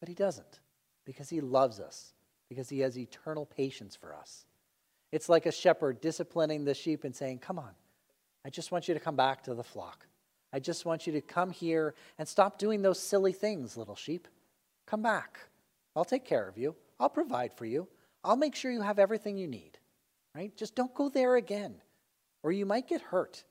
but 0.00 0.08
he 0.08 0.14
doesn't 0.14 0.60
because 1.04 1.28
he 1.28 1.40
loves 1.40 1.80
us, 1.80 2.14
because 2.48 2.68
he 2.68 2.80
has 2.80 2.96
eternal 2.96 3.44
patience 3.44 3.96
for 3.96 4.14
us. 4.14 4.46
It's 5.10 5.28
like 5.28 5.46
a 5.46 5.52
shepherd 5.52 6.00
disciplining 6.00 6.64
the 6.64 6.74
sheep 6.74 7.04
and 7.04 7.14
saying, 7.14 7.40
Come 7.40 7.58
on, 7.58 7.72
I 8.44 8.50
just 8.50 8.72
want 8.72 8.88
you 8.88 8.94
to 8.94 9.00
come 9.00 9.16
back 9.16 9.42
to 9.44 9.54
the 9.54 9.62
flock. 9.62 10.06
I 10.52 10.58
just 10.58 10.84
want 10.84 11.06
you 11.06 11.12
to 11.14 11.20
come 11.20 11.50
here 11.50 11.94
and 12.18 12.28
stop 12.28 12.58
doing 12.58 12.82
those 12.82 13.00
silly 13.00 13.32
things, 13.32 13.76
little 13.76 13.96
sheep. 13.96 14.28
Come 14.86 15.02
back. 15.02 15.38
I'll 15.96 16.04
take 16.04 16.24
care 16.24 16.46
of 16.48 16.58
you. 16.58 16.74
I'll 17.00 17.08
provide 17.08 17.54
for 17.54 17.64
you. 17.64 17.88
I'll 18.24 18.36
make 18.36 18.54
sure 18.54 18.70
you 18.70 18.82
have 18.82 18.98
everything 18.98 19.36
you 19.38 19.48
need. 19.48 19.78
Right? 20.34 20.54
Just 20.56 20.74
don't 20.74 20.94
go 20.94 21.08
there 21.08 21.36
again. 21.36 21.76
Or 22.42 22.52
you 22.52 22.66
might 22.66 22.88
get 22.88 23.00
hurt, 23.00 23.44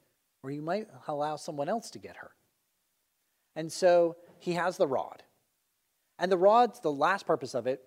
or 0.43 0.51
you 0.51 0.61
might 0.61 0.87
allow 1.07 1.35
someone 1.35 1.69
else 1.69 1.91
to 1.91 1.99
get 1.99 2.17
hurt. 2.17 2.35
And 3.55 3.71
so 3.71 4.17
he 4.39 4.53
has 4.53 4.77
the 4.77 4.87
rod. 4.87 5.23
And 6.19 6.31
the 6.31 6.37
rod's 6.37 6.79
the 6.79 6.91
last 6.91 7.25
purpose 7.25 7.53
of 7.55 7.67
it. 7.67 7.83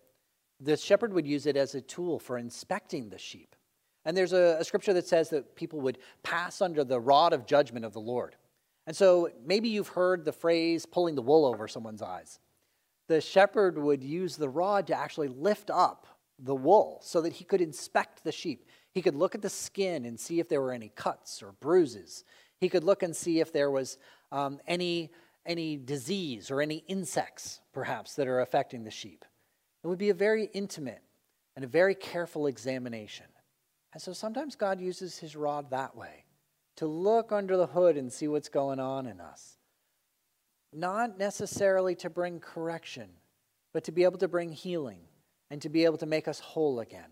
The 0.61 0.77
shepherd 0.77 1.13
would 1.13 1.27
use 1.27 1.47
it 1.47 1.57
as 1.57 1.75
a 1.75 1.81
tool 1.81 2.19
for 2.19 2.39
inspecting 2.39 3.09
the 3.09 3.19
sheep. 3.19 3.55
And 4.05 4.17
there's 4.17 4.33
a, 4.33 4.57
a 4.61 4.65
scripture 4.65 4.93
that 4.95 5.07
says 5.07 5.31
that 5.31 5.57
people 5.57 5.81
would 5.81 5.99
pass 6.23 6.61
under 6.61 6.85
the 6.85 7.01
rod 7.01 7.33
of 7.33 7.47
judgment 7.47 7.85
of 7.85 7.93
the 7.93 8.01
Lord. 8.01 8.37
And 8.87 8.97
so 8.97 9.31
maybe 9.45 9.69
you've 9.69 9.89
heard 9.89 10.25
the 10.25 10.33
phrase 10.33 10.87
pulling 10.87 11.15
the 11.15 11.23
wool 11.23 11.47
over 11.47 11.67
someone's 11.67 12.03
eyes. 12.03 12.39
The 13.09 13.21
shepherd 13.21 13.79
would 13.79 14.03
use 14.03 14.37
the 14.37 14.49
rod 14.49 14.87
to 14.89 14.95
actually 14.95 15.29
lift 15.29 15.71
up 15.71 16.07
the 16.39 16.55
wool 16.55 17.01
so 17.03 17.21
that 17.21 17.35
he 17.35 17.45
could 17.45 17.61
inspect 17.61 18.25
the 18.25 18.33
sheep. 18.33 18.67
He 18.93 19.03
could 19.03 19.15
look 19.15 19.35
at 19.35 19.43
the 19.43 19.51
skin 19.51 20.05
and 20.05 20.19
see 20.19 20.41
if 20.41 20.49
there 20.49 20.61
were 20.61 20.73
any 20.73 20.91
cuts 20.95 21.43
or 21.43 21.53
bruises. 21.61 22.25
He 22.61 22.69
could 22.69 22.85
look 22.85 23.03
and 23.03 23.15
see 23.15 23.41
if 23.41 23.53
there 23.53 23.71
was 23.71 23.99
um, 24.33 24.61
any, 24.67 25.11
any 25.47 25.77
disease 25.77 26.51
or 26.51 26.61
any 26.61 26.85
insects, 26.89 27.61
perhaps, 27.73 28.15
that 28.15 28.29
are 28.29 28.41
affecting 28.41 28.85
the 28.85 28.91
sheep. 28.91 29.25
It 29.83 29.87
would 29.87 29.99
be 29.99 30.11
a 30.11 30.15
very 30.15 30.51
intimate 30.53 31.03
and 31.57 31.65
a 31.65 31.69
very 31.69 31.95
careful 31.95 32.47
examination. 32.47 33.27
And 33.93 34.03
so 34.03 34.13
sometimes 34.13 34.57
God 34.57 34.81
uses 34.81 35.19
his 35.19 35.37
rod 35.37 35.71
that 35.71 35.97
way 35.97 36.24
to 36.77 36.87
look 36.87 37.33
under 37.33 37.57
the 37.57 37.67
hood 37.67 37.97
and 37.97 38.13
see 38.13 38.29
what's 38.29 38.49
going 38.49 38.81
on 38.81 39.07
in 39.07 39.21
us. 39.21 39.57
Not 40.73 41.19
necessarily 41.19 41.95
to 41.97 42.11
bring 42.11 42.41
correction, 42.41 43.09
but 43.73 43.85
to 43.85 43.93
be 43.93 44.05
able 44.05 44.19
to 44.19 44.29
bring 44.29 44.51
healing 44.51 45.01
and 45.51 45.63
to 45.63 45.69
be 45.69 45.85
able 45.85 45.99
to 45.99 46.07
make 46.07 46.27
us 46.27 46.41
whole 46.41 46.81
again, 46.81 47.11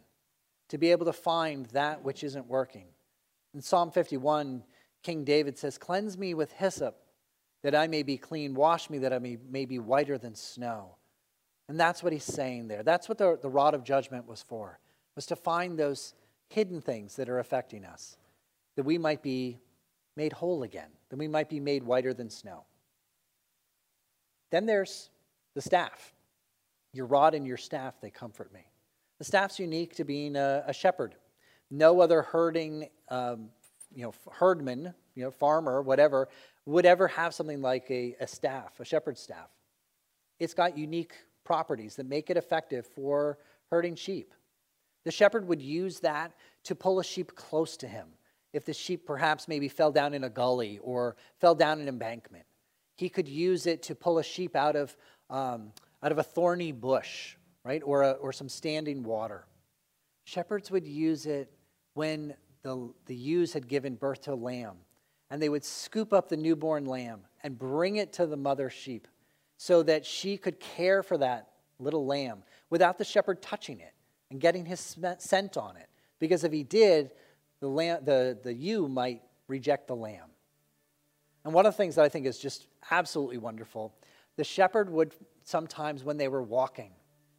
to 0.68 0.78
be 0.78 0.90
able 0.90 1.06
to 1.06 1.12
find 1.12 1.66
that 1.66 2.02
which 2.02 2.24
isn't 2.24 2.46
working. 2.46 2.86
In 3.54 3.60
Psalm 3.60 3.90
51, 3.90 4.64
King 5.02 5.24
David 5.24 5.58
says, 5.58 5.78
Cleanse 5.78 6.16
me 6.16 6.34
with 6.34 6.52
hyssop, 6.52 6.96
that 7.62 7.74
I 7.74 7.86
may 7.86 8.02
be 8.02 8.16
clean. 8.16 8.54
Wash 8.54 8.90
me, 8.90 8.98
that 8.98 9.12
I 9.12 9.18
may, 9.18 9.38
may 9.48 9.64
be 9.64 9.78
whiter 9.78 10.18
than 10.18 10.34
snow. 10.34 10.96
And 11.68 11.78
that's 11.78 12.02
what 12.02 12.12
he's 12.12 12.24
saying 12.24 12.68
there. 12.68 12.82
That's 12.82 13.08
what 13.08 13.18
the, 13.18 13.38
the 13.40 13.48
rod 13.48 13.74
of 13.74 13.84
judgment 13.84 14.26
was 14.26 14.42
for, 14.42 14.78
was 15.14 15.26
to 15.26 15.36
find 15.36 15.78
those 15.78 16.14
hidden 16.48 16.80
things 16.80 17.16
that 17.16 17.28
are 17.28 17.38
affecting 17.38 17.84
us, 17.84 18.16
that 18.76 18.84
we 18.84 18.98
might 18.98 19.22
be 19.22 19.58
made 20.16 20.32
whole 20.32 20.62
again, 20.62 20.90
that 21.10 21.18
we 21.18 21.28
might 21.28 21.48
be 21.48 21.60
made 21.60 21.82
whiter 21.82 22.14
than 22.14 22.30
snow. 22.30 22.64
Then 24.50 24.66
there's 24.66 25.10
the 25.54 25.62
staff. 25.62 26.12
Your 26.92 27.06
rod 27.06 27.34
and 27.34 27.46
your 27.46 27.56
staff, 27.56 27.94
they 28.00 28.10
comfort 28.10 28.52
me. 28.52 28.66
The 29.18 29.24
staff's 29.24 29.58
unique 29.58 29.94
to 29.96 30.04
being 30.04 30.36
a, 30.36 30.64
a 30.66 30.74
shepherd. 30.74 31.14
No 31.70 32.00
other 32.00 32.22
herding, 32.22 32.88
um, 33.08 33.48
you 33.94 34.02
know, 34.02 34.12
herdman, 34.30 34.92
you 35.14 35.24
know, 35.24 35.30
farmer, 35.30 35.80
whatever, 35.80 36.28
would 36.66 36.84
ever 36.84 37.08
have 37.08 37.32
something 37.34 37.62
like 37.62 37.90
a, 37.90 38.14
a 38.20 38.26
staff, 38.26 38.78
a 38.78 38.84
shepherd's 38.84 39.20
staff. 39.20 39.48
It's 40.38 40.54
got 40.54 40.76
unique 40.76 41.14
properties 41.44 41.96
that 41.96 42.06
make 42.06 42.30
it 42.30 42.36
effective 42.36 42.86
for 42.86 43.38
herding 43.70 43.94
sheep. 43.94 44.34
The 45.04 45.10
shepherd 45.10 45.48
would 45.48 45.62
use 45.62 46.00
that 46.00 46.32
to 46.64 46.74
pull 46.74 47.00
a 47.00 47.04
sheep 47.04 47.34
close 47.34 47.76
to 47.78 47.88
him. 47.88 48.08
If 48.52 48.64
the 48.64 48.72
sheep 48.72 49.06
perhaps 49.06 49.48
maybe 49.48 49.68
fell 49.68 49.92
down 49.92 50.14
in 50.14 50.24
a 50.24 50.30
gully 50.30 50.78
or 50.82 51.16
fell 51.40 51.54
down 51.54 51.80
an 51.80 51.88
embankment, 51.88 52.44
he 52.96 53.08
could 53.08 53.28
use 53.28 53.66
it 53.66 53.82
to 53.84 53.94
pull 53.94 54.18
a 54.18 54.22
sheep 54.22 54.54
out 54.54 54.76
of, 54.76 54.96
um, 55.30 55.72
out 56.02 56.12
of 56.12 56.18
a 56.18 56.22
thorny 56.22 56.72
bush, 56.72 57.36
right, 57.64 57.82
or, 57.84 58.02
a, 58.02 58.10
or 58.12 58.32
some 58.32 58.48
standing 58.48 59.02
water. 59.02 59.46
Shepherds 60.24 60.70
would 60.70 60.86
use 60.86 61.26
it 61.26 61.52
when 61.94 62.34
the, 62.62 62.92
the 63.06 63.14
ewes 63.14 63.52
had 63.52 63.66
given 63.66 63.94
birth 63.94 64.22
to 64.22 64.32
a 64.32 64.34
lamb, 64.34 64.76
and 65.30 65.40
they 65.40 65.48
would 65.48 65.64
scoop 65.64 66.12
up 66.12 66.28
the 66.28 66.36
newborn 66.36 66.84
lamb 66.84 67.20
and 67.42 67.58
bring 67.58 67.96
it 67.96 68.12
to 68.14 68.26
the 68.26 68.36
mother 68.36 68.70
sheep 68.70 69.08
so 69.56 69.82
that 69.82 70.04
she 70.04 70.36
could 70.36 70.60
care 70.60 71.02
for 71.02 71.18
that 71.18 71.48
little 71.78 72.06
lamb 72.06 72.42
without 72.70 72.98
the 72.98 73.04
shepherd 73.04 73.40
touching 73.42 73.80
it 73.80 73.94
and 74.30 74.40
getting 74.40 74.64
his 74.64 74.96
scent 75.18 75.56
on 75.56 75.76
it. 75.76 75.88
Because 76.18 76.44
if 76.44 76.52
he 76.52 76.62
did, 76.62 77.10
the, 77.62 77.68
lamb, 77.68 78.00
the, 78.04 78.36
the 78.42 78.52
ewe 78.52 78.88
might 78.88 79.22
reject 79.46 79.86
the 79.86 79.94
lamb. 79.94 80.28
And 81.44 81.54
one 81.54 81.64
of 81.64 81.72
the 81.72 81.76
things 81.76 81.94
that 81.94 82.04
I 82.04 82.08
think 82.08 82.26
is 82.26 82.36
just 82.36 82.66
absolutely 82.90 83.38
wonderful, 83.38 83.94
the 84.36 84.42
shepherd 84.42 84.90
would 84.90 85.14
sometimes, 85.44 86.02
when 86.02 86.16
they 86.16 86.26
were 86.26 86.42
walking, 86.42 86.90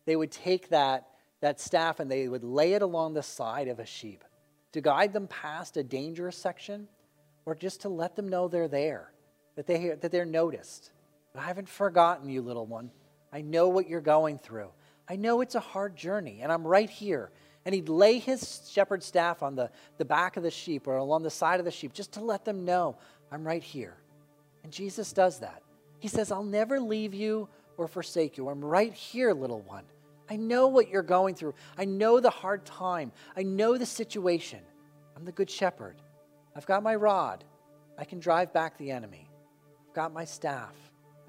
they 0.06 0.16
would 0.16 0.32
take 0.32 0.70
that, 0.70 1.08
that 1.42 1.60
staff 1.60 2.00
and 2.00 2.10
they 2.10 2.30
would 2.30 2.44
lay 2.46 2.72
it 2.72 2.82
along 2.82 3.14
the 3.14 3.22
side 3.22 3.68
of 3.68 3.80
a 3.80 3.86
sheep 3.86 4.24
to 4.72 4.80
guide 4.80 5.12
them 5.12 5.28
past 5.28 5.76
a 5.76 5.84
dangerous 5.84 6.38
section 6.38 6.88
or 7.46 7.54
just 7.54 7.82
to 7.82 7.90
let 7.90 8.16
them 8.16 8.30
know 8.30 8.48
they're 8.48 8.70
there, 8.70 9.12
that, 9.58 9.68
they, 9.68 9.90
that 9.90 10.10
they're 10.10 10.26
noticed. 10.26 10.92
I 11.36 11.42
haven't 11.42 11.68
forgotten 11.68 12.30
you, 12.30 12.42
little 12.42 12.66
one. 12.66 12.92
I 13.34 13.42
know 13.42 13.68
what 13.68 13.90
you're 13.90 14.00
going 14.00 14.38
through. 14.38 14.70
I 15.06 15.18
know 15.18 15.42
it's 15.42 15.56
a 15.56 15.60
hard 15.60 15.98
journey, 15.98 16.40
and 16.42 16.50
I'm 16.50 16.66
right 16.66 16.90
here. 16.90 17.32
And 17.66 17.74
he'd 17.74 17.90
lay 17.90 18.20
his 18.20 18.70
shepherd 18.70 19.04
staff 19.04 19.42
on 19.42 19.56
the, 19.56 19.70
the 19.98 20.06
back 20.06 20.36
of 20.38 20.44
the 20.44 20.52
sheep 20.52 20.88
or 20.88 20.98
along 20.98 21.24
the 21.24 21.30
side 21.30 21.60
of 21.60 21.66
the 21.66 21.72
sheep 21.72 21.94
just 21.94 22.12
to 22.14 22.22
let 22.22 22.44
them 22.44 22.66
know, 22.66 22.98
I'm 23.32 23.46
right 23.46 23.64
here. 23.64 23.96
And 24.64 24.72
Jesus 24.72 25.14
does 25.14 25.40
that. 25.40 25.62
He 26.00 26.08
says, 26.08 26.32
I'll 26.32 26.44
never 26.44 26.80
leave 26.80 27.14
you 27.14 27.48
or 27.78 27.88
forsake 27.88 28.38
you. 28.38 28.50
I'm 28.50 28.64
right 28.64 28.94
here, 28.94 29.34
little 29.34 29.62
one. 29.62 29.86
I 30.30 30.36
know 30.36 30.68
what 30.68 30.90
you're 30.90 31.02
going 31.02 31.36
through. 31.36 31.54
I 31.78 31.86
know 31.86 32.20
the 32.20 32.30
hard 32.30 32.66
time. 32.66 33.12
I 33.36 33.44
know 33.44 33.78
the 33.78 33.86
situation. 33.86 34.60
I'm 35.16 35.26
the 35.26 35.32
good 35.32 35.50
shepherd. 35.50 35.96
I've 36.56 36.66
got 36.66 36.84
my 36.84 36.96
rod. 36.96 37.44
I 37.98 38.06
can 38.06 38.20
drive 38.20 38.54
back 38.54 38.78
the 38.78 38.92
enemy. 38.92 39.30
I've 39.88 39.94
got 39.94 40.14
my 40.14 40.26
staff. 40.26 40.74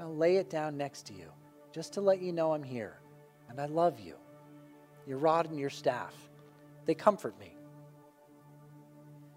I'll 0.01 0.15
lay 0.15 0.37
it 0.37 0.51
down 0.51 0.77
next 0.77 1.07
to 1.07 1.15
you 1.15 1.31
just 1.73 1.93
to 1.95 2.01
let 2.01 2.21
you 2.21 2.33
know 2.33 2.53
I'm 2.53 2.63
here. 2.63 2.99
And 3.49 3.61
I 3.61 3.67
love 3.67 4.01
you. 4.01 4.17
Your 5.07 5.19
rod 5.19 5.51
and 5.51 5.59
your 5.59 5.71
staff, 5.71 6.15
they 6.87 6.95
comfort 6.95 7.39
me. 7.39 7.55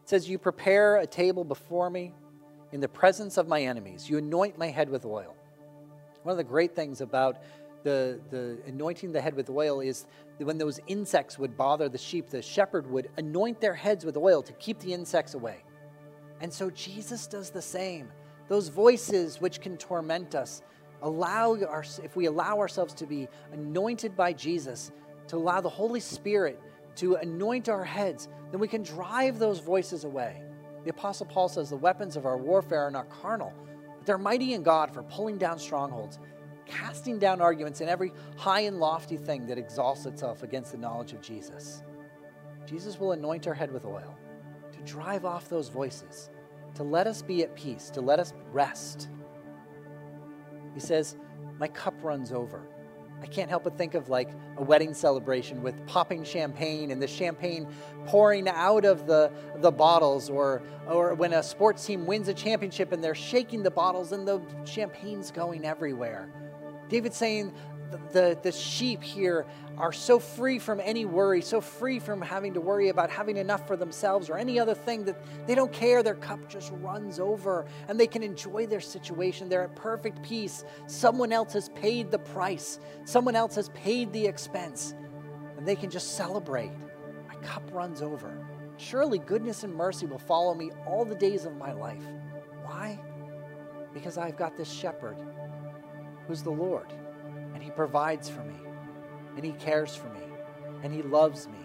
It 0.03 0.09
says, 0.09 0.29
You 0.29 0.37
prepare 0.37 0.97
a 0.97 1.07
table 1.07 1.43
before 1.43 1.89
me 1.89 2.13
in 2.71 2.79
the 2.79 2.87
presence 2.87 3.37
of 3.37 3.47
my 3.47 3.61
enemies. 3.61 4.09
You 4.09 4.17
anoint 4.17 4.57
my 4.57 4.67
head 4.67 4.89
with 4.89 5.05
oil. 5.05 5.35
One 6.23 6.31
of 6.31 6.37
the 6.37 6.43
great 6.43 6.75
things 6.75 7.01
about 7.01 7.37
the, 7.83 8.19
the 8.29 8.57
anointing 8.67 9.11
the 9.11 9.21
head 9.21 9.35
with 9.35 9.49
oil 9.49 9.79
is 9.79 10.05
when 10.39 10.57
those 10.57 10.79
insects 10.87 11.39
would 11.39 11.55
bother 11.55 11.89
the 11.89 11.97
sheep, 11.97 12.29
the 12.29 12.41
shepherd 12.41 12.89
would 12.89 13.09
anoint 13.17 13.61
their 13.61 13.73
heads 13.73 14.03
with 14.03 14.17
oil 14.17 14.41
to 14.43 14.53
keep 14.53 14.79
the 14.79 14.93
insects 14.93 15.33
away. 15.33 15.63
And 16.41 16.53
so 16.53 16.69
Jesus 16.69 17.27
does 17.27 17.49
the 17.49 17.61
same. 17.61 18.09
Those 18.47 18.69
voices 18.69 19.41
which 19.41 19.61
can 19.61 19.77
torment 19.77 20.35
us, 20.35 20.61
allow 21.01 21.57
our, 21.65 21.83
if 22.03 22.15
we 22.15 22.25
allow 22.25 22.59
ourselves 22.59 22.93
to 22.95 23.05
be 23.05 23.27
anointed 23.51 24.15
by 24.15 24.33
Jesus, 24.33 24.91
to 25.27 25.37
allow 25.37 25.61
the 25.61 25.69
Holy 25.69 25.99
Spirit 25.99 26.59
to 26.95 27.15
anoint 27.15 27.69
our 27.69 27.83
heads, 27.83 28.27
then 28.51 28.59
we 28.59 28.67
can 28.67 28.83
drive 28.83 29.39
those 29.39 29.59
voices 29.59 30.03
away. 30.03 30.41
The 30.83 30.89
Apostle 30.89 31.25
Paul 31.25 31.49
says 31.49 31.69
the 31.69 31.75
weapons 31.75 32.15
of 32.15 32.25
our 32.25 32.37
warfare 32.37 32.81
are 32.81 32.91
not 32.91 33.09
carnal, 33.09 33.53
but 33.97 34.05
they're 34.05 34.17
mighty 34.17 34.53
in 34.53 34.63
God 34.63 34.93
for 34.93 35.03
pulling 35.03 35.37
down 35.37 35.59
strongholds, 35.59 36.19
casting 36.65 37.19
down 37.19 37.41
arguments 37.41 37.81
and 37.81 37.89
every 37.89 38.13
high 38.37 38.61
and 38.61 38.79
lofty 38.79 39.17
thing 39.17 39.45
that 39.47 39.57
exalts 39.57 40.05
itself 40.05 40.43
against 40.43 40.71
the 40.71 40.77
knowledge 40.77 41.13
of 41.13 41.21
Jesus. 41.21 41.83
Jesus 42.65 42.99
will 42.99 43.11
anoint 43.11 43.47
our 43.47 43.53
head 43.53 43.71
with 43.71 43.85
oil 43.85 44.17
to 44.71 44.79
drive 44.91 45.25
off 45.25 45.49
those 45.49 45.69
voices 45.69 46.29
to 46.77 46.83
let 46.83 47.07
us 47.07 47.23
be 47.23 47.41
at 47.41 47.55
peace, 47.55 47.89
to 47.89 48.01
let 48.01 48.19
us 48.19 48.33
rest. 48.51 49.09
He 50.75 50.79
says, 50.79 51.17
My 51.59 51.67
cup 51.67 51.95
runs 52.03 52.31
over. 52.31 52.67
I 53.21 53.25
can't 53.25 53.49
help 53.49 53.63
but 53.63 53.77
think 53.77 53.93
of 53.93 54.09
like 54.09 54.29
a 54.57 54.63
wedding 54.63 54.93
celebration 54.93 55.61
with 55.61 55.85
popping 55.87 56.23
champagne 56.23 56.91
and 56.91 57.01
the 57.01 57.07
champagne 57.07 57.67
pouring 58.05 58.47
out 58.47 58.85
of 58.85 59.07
the, 59.07 59.31
the 59.57 59.71
bottles, 59.71 60.29
or, 60.29 60.61
or 60.87 61.13
when 61.15 61.33
a 61.33 61.41
sports 61.41 61.85
team 61.85 62.05
wins 62.05 62.27
a 62.27 62.33
championship 62.33 62.91
and 62.91 63.03
they're 63.03 63.15
shaking 63.15 63.63
the 63.63 63.71
bottles 63.71 64.11
and 64.11 64.27
the 64.27 64.39
champagne's 64.65 65.31
going 65.31 65.65
everywhere. 65.65 66.29
David's 66.89 67.17
saying, 67.17 67.53
the, 68.11 68.37
the 68.41 68.51
sheep 68.51 69.03
here 69.03 69.45
are 69.77 69.93
so 69.93 70.19
free 70.19 70.57
from 70.59 70.79
any 70.83 71.05
worry, 71.05 71.41
so 71.41 71.61
free 71.61 71.99
from 71.99 72.21
having 72.21 72.53
to 72.53 72.61
worry 72.61 72.89
about 72.89 73.09
having 73.09 73.37
enough 73.37 73.67
for 73.67 73.75
themselves 73.77 74.29
or 74.29 74.37
any 74.37 74.59
other 74.59 74.73
thing 74.73 75.05
that 75.05 75.21
they 75.45 75.55
don't 75.55 75.71
care. 75.71 76.01
Their 76.01 76.15
cup 76.15 76.49
just 76.49 76.71
runs 76.81 77.19
over 77.19 77.65
and 77.87 77.99
they 77.99 78.07
can 78.07 78.23
enjoy 78.23 78.65
their 78.65 78.81
situation. 78.81 79.49
They're 79.49 79.63
at 79.63 79.75
perfect 79.75 80.23
peace. 80.23 80.63
Someone 80.87 81.31
else 81.31 81.53
has 81.53 81.69
paid 81.69 82.11
the 82.11 82.19
price, 82.19 82.79
someone 83.05 83.35
else 83.35 83.55
has 83.55 83.69
paid 83.69 84.11
the 84.13 84.25
expense, 84.25 84.95
and 85.57 85.67
they 85.67 85.75
can 85.75 85.89
just 85.89 86.15
celebrate. 86.15 86.71
My 87.27 87.35
cup 87.35 87.63
runs 87.71 88.01
over. 88.01 88.47
Surely 88.77 89.19
goodness 89.19 89.63
and 89.63 89.73
mercy 89.73 90.05
will 90.05 90.19
follow 90.19 90.53
me 90.53 90.71
all 90.85 91.03
the 91.05 91.15
days 91.15 91.45
of 91.45 91.55
my 91.55 91.71
life. 91.71 92.03
Why? 92.63 92.99
Because 93.93 94.17
I've 94.17 94.37
got 94.37 94.55
this 94.57 94.71
shepherd 94.71 95.17
who's 96.27 96.43
the 96.43 96.51
Lord 96.51 96.93
and 97.53 97.63
He 97.63 97.69
provides 97.71 98.29
for 98.29 98.43
me, 98.43 98.55
and 99.35 99.45
He 99.45 99.53
cares 99.53 99.95
for 99.95 100.09
me, 100.09 100.21
and 100.83 100.93
He 100.93 101.01
loves 101.01 101.47
me, 101.47 101.59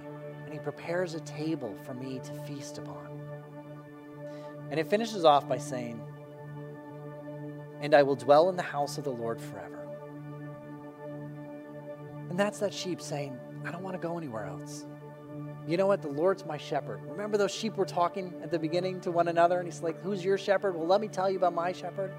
and 0.45 0.53
He 0.53 0.59
prepares 0.59 1.15
a 1.15 1.21
table 1.21 1.75
for 1.85 1.95
me 1.95 2.21
to 2.25 2.33
feast 2.47 2.79
upon. 2.79 3.21
And 4.71 4.81
it 4.81 4.87
finishes 4.87 5.25
off 5.25 5.49
by 5.49 5.59
saying, 5.59 6.01
And 7.81 7.95
I 7.95 8.03
will 8.03 8.17
dwell 8.17 8.49
in 8.49 8.57
the 8.57 8.63
house 8.63 8.97
of 8.97 9.05
the 9.05 9.11
Lord 9.11 9.41
forever. 9.41 9.87
And 12.31 12.41
that's 12.41 12.61
that 12.61 12.73
sheep 12.73 13.03
saying, 13.03 13.39
I 13.67 13.71
don't 13.71 13.83
want 13.83 14.01
to 14.01 14.01
go 14.01 14.17
anywhere 14.17 14.47
else. 14.47 14.87
You 15.69 15.77
know 15.77 15.87
what? 15.87 16.03
The 16.03 16.09
Lord's 16.09 16.45
my 16.45 16.57
shepherd. 16.57 17.01
Remember 17.05 17.37
those 17.37 17.53
sheep 17.53 17.77
were 17.77 17.85
talking 17.85 18.33
at 18.43 18.51
the 18.51 18.59
beginning 18.59 19.01
to 19.03 19.13
one 19.13 19.29
another? 19.29 19.59
And 19.59 19.67
he's 19.67 19.83
like, 19.83 20.01
Who's 20.03 20.25
your 20.25 20.39
shepherd? 20.39 20.75
Well, 20.75 20.87
let 20.87 21.01
me 21.01 21.09
tell 21.09 21.31
you 21.31 21.37
about 21.37 21.55
my 21.55 21.73
shepherd. 21.73 22.13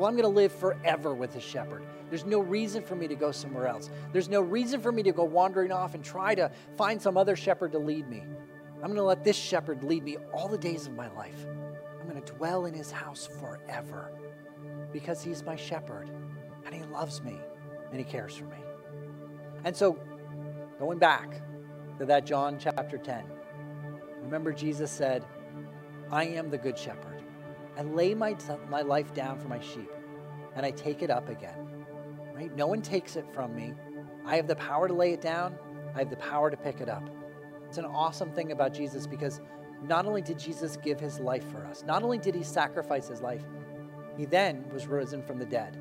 Well, 0.00 0.08
I'm 0.08 0.14
going 0.14 0.22
to 0.22 0.34
live 0.34 0.50
forever 0.50 1.12
with 1.12 1.34
the 1.34 1.40
shepherd. 1.40 1.82
There's 2.08 2.24
no 2.24 2.40
reason 2.40 2.82
for 2.82 2.96
me 2.96 3.06
to 3.06 3.14
go 3.14 3.30
somewhere 3.32 3.66
else. 3.66 3.90
There's 4.14 4.30
no 4.30 4.40
reason 4.40 4.80
for 4.80 4.90
me 4.90 5.02
to 5.02 5.12
go 5.12 5.24
wandering 5.24 5.70
off 5.70 5.94
and 5.94 6.02
try 6.02 6.34
to 6.36 6.50
find 6.78 7.02
some 7.02 7.18
other 7.18 7.36
shepherd 7.36 7.72
to 7.72 7.78
lead 7.78 8.08
me. 8.08 8.22
I'm 8.76 8.86
going 8.86 8.94
to 8.94 9.02
let 9.02 9.24
this 9.24 9.36
shepherd 9.36 9.84
lead 9.84 10.02
me 10.02 10.16
all 10.32 10.48
the 10.48 10.56
days 10.56 10.86
of 10.86 10.94
my 10.94 11.12
life. 11.12 11.44
I'm 12.00 12.08
going 12.08 12.22
to 12.22 12.32
dwell 12.32 12.64
in 12.64 12.72
his 12.72 12.90
house 12.90 13.28
forever 13.40 14.10
because 14.90 15.22
he's 15.22 15.42
my 15.42 15.54
shepherd 15.54 16.08
and 16.64 16.74
he 16.74 16.82
loves 16.84 17.22
me 17.22 17.36
and 17.90 17.98
he 17.98 18.04
cares 18.04 18.34
for 18.34 18.44
me. 18.44 18.56
And 19.64 19.76
so, 19.76 19.98
going 20.78 20.98
back 20.98 21.42
to 21.98 22.06
that 22.06 22.24
John 22.24 22.56
chapter 22.58 22.96
10, 22.96 23.22
remember 24.22 24.54
Jesus 24.54 24.90
said, 24.90 25.26
I 26.10 26.24
am 26.24 26.48
the 26.48 26.56
good 26.56 26.78
shepherd. 26.78 27.09
I 27.78 27.82
lay 27.82 28.14
my, 28.14 28.36
my 28.68 28.82
life 28.82 29.14
down 29.14 29.38
for 29.38 29.48
my 29.48 29.60
sheep 29.60 29.90
and 30.54 30.66
I 30.66 30.70
take 30.70 31.02
it 31.02 31.10
up 31.10 31.28
again. 31.28 31.84
Right? 32.34 32.54
No 32.56 32.66
one 32.66 32.82
takes 32.82 33.16
it 33.16 33.26
from 33.32 33.54
me. 33.54 33.74
I 34.26 34.36
have 34.36 34.46
the 34.46 34.56
power 34.56 34.88
to 34.88 34.94
lay 34.94 35.12
it 35.12 35.20
down, 35.20 35.56
I 35.94 35.98
have 35.98 36.10
the 36.10 36.16
power 36.16 36.50
to 36.50 36.56
pick 36.56 36.80
it 36.80 36.88
up. 36.88 37.08
It's 37.66 37.78
an 37.78 37.84
awesome 37.84 38.32
thing 38.32 38.52
about 38.52 38.74
Jesus 38.74 39.06
because 39.06 39.40
not 39.82 40.06
only 40.06 40.22
did 40.22 40.38
Jesus 40.38 40.76
give 40.76 41.00
his 41.00 41.20
life 41.20 41.48
for 41.50 41.64
us, 41.66 41.84
not 41.86 42.02
only 42.02 42.18
did 42.18 42.34
he 42.34 42.42
sacrifice 42.42 43.08
his 43.08 43.20
life, 43.20 43.42
he 44.16 44.26
then 44.26 44.64
was 44.72 44.86
risen 44.86 45.22
from 45.22 45.38
the 45.38 45.46
dead. 45.46 45.78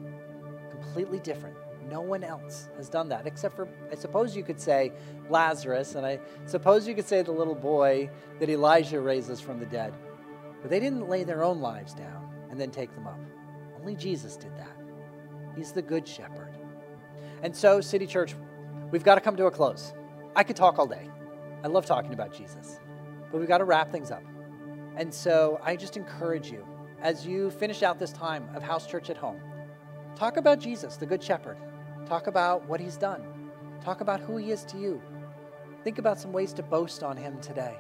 Completely 0.72 1.20
different. 1.20 1.56
No 1.90 2.02
one 2.02 2.24
else 2.24 2.70
has 2.78 2.88
done 2.88 3.10
that 3.10 3.26
except 3.26 3.56
for, 3.56 3.68
I 3.92 3.96
suppose 3.96 4.36
you 4.36 4.44
could 4.44 4.60
say, 4.60 4.94
Lazarus, 5.30 5.96
and 5.96 6.06
I 6.06 6.20
suppose 6.46 6.88
you 6.88 6.94
could 6.94 7.08
say 7.08 7.22
the 7.22 7.32
little 7.32 7.56
boy 7.56 8.10
that 8.40 8.50
Elijah 8.50 9.02
raises 9.02 9.42
from 9.42 9.60
the 9.60 9.66
dead. 9.66 9.94
But 10.62 10.70
they 10.70 10.80
didn't 10.80 11.10
lay 11.10 11.24
their 11.24 11.44
own 11.44 11.62
lives 11.62 11.94
down 11.94 12.30
and 12.50 12.60
then 12.60 12.72
take 12.72 12.94
them 12.94 13.08
up. 13.08 13.20
Only 13.80 13.96
Jesus 13.96 14.36
did 14.36 14.56
that. 14.58 14.76
He's 15.56 15.72
the 15.72 15.82
good 15.82 16.08
shepherd. 16.08 16.56
And 17.44 17.56
so, 17.56 17.82
City 17.82 18.06
Church, 18.06 18.36
we've 18.92 19.04
got 19.04 19.16
to 19.16 19.22
come 19.22 19.36
to 19.38 19.46
a 19.46 19.52
close. 19.52 19.94
I 20.36 20.44
could 20.44 20.56
talk 20.56 20.78
all 20.78 20.88
day. 20.88 21.10
I 21.64 21.68
love 21.68 21.86
talking 21.86 22.14
about 22.14 22.34
Jesus, 22.34 22.80
but 23.32 23.40
we've 23.40 23.48
got 23.48 23.60
to 23.60 23.66
wrap 23.66 23.92
things 23.92 24.12
up. 24.12 24.24
And 24.96 25.14
so, 25.14 25.60
I 25.64 25.76
just 25.76 25.98
encourage 25.98 26.52
you 26.52 26.66
as 27.02 27.26
you 27.26 27.50
finish 27.52 27.84
out 27.84 28.00
this 28.00 28.12
time 28.12 28.50
of 28.54 28.62
house 28.62 28.86
church 28.86 29.10
at 29.10 29.18
home, 29.18 29.40
talk 30.16 30.38
about 30.38 30.60
Jesus, 30.60 30.98
the 30.98 31.06
Good 31.06 31.24
Shepherd. 31.24 31.58
Talk 32.06 32.28
about 32.28 32.68
what 32.68 32.80
he's 32.80 32.98
done. 32.98 33.24
Talk 33.84 34.02
about 34.02 34.20
who 34.20 34.38
he 34.38 34.52
is 34.52 34.66
to 34.66 34.78
you. 34.78 35.02
Think 35.84 35.98
about 35.98 36.20
some 36.20 36.34
ways 36.34 36.54
to 36.54 36.64
boast 36.64 37.04
on 37.04 37.16
him 37.16 37.40
today. 37.40 37.78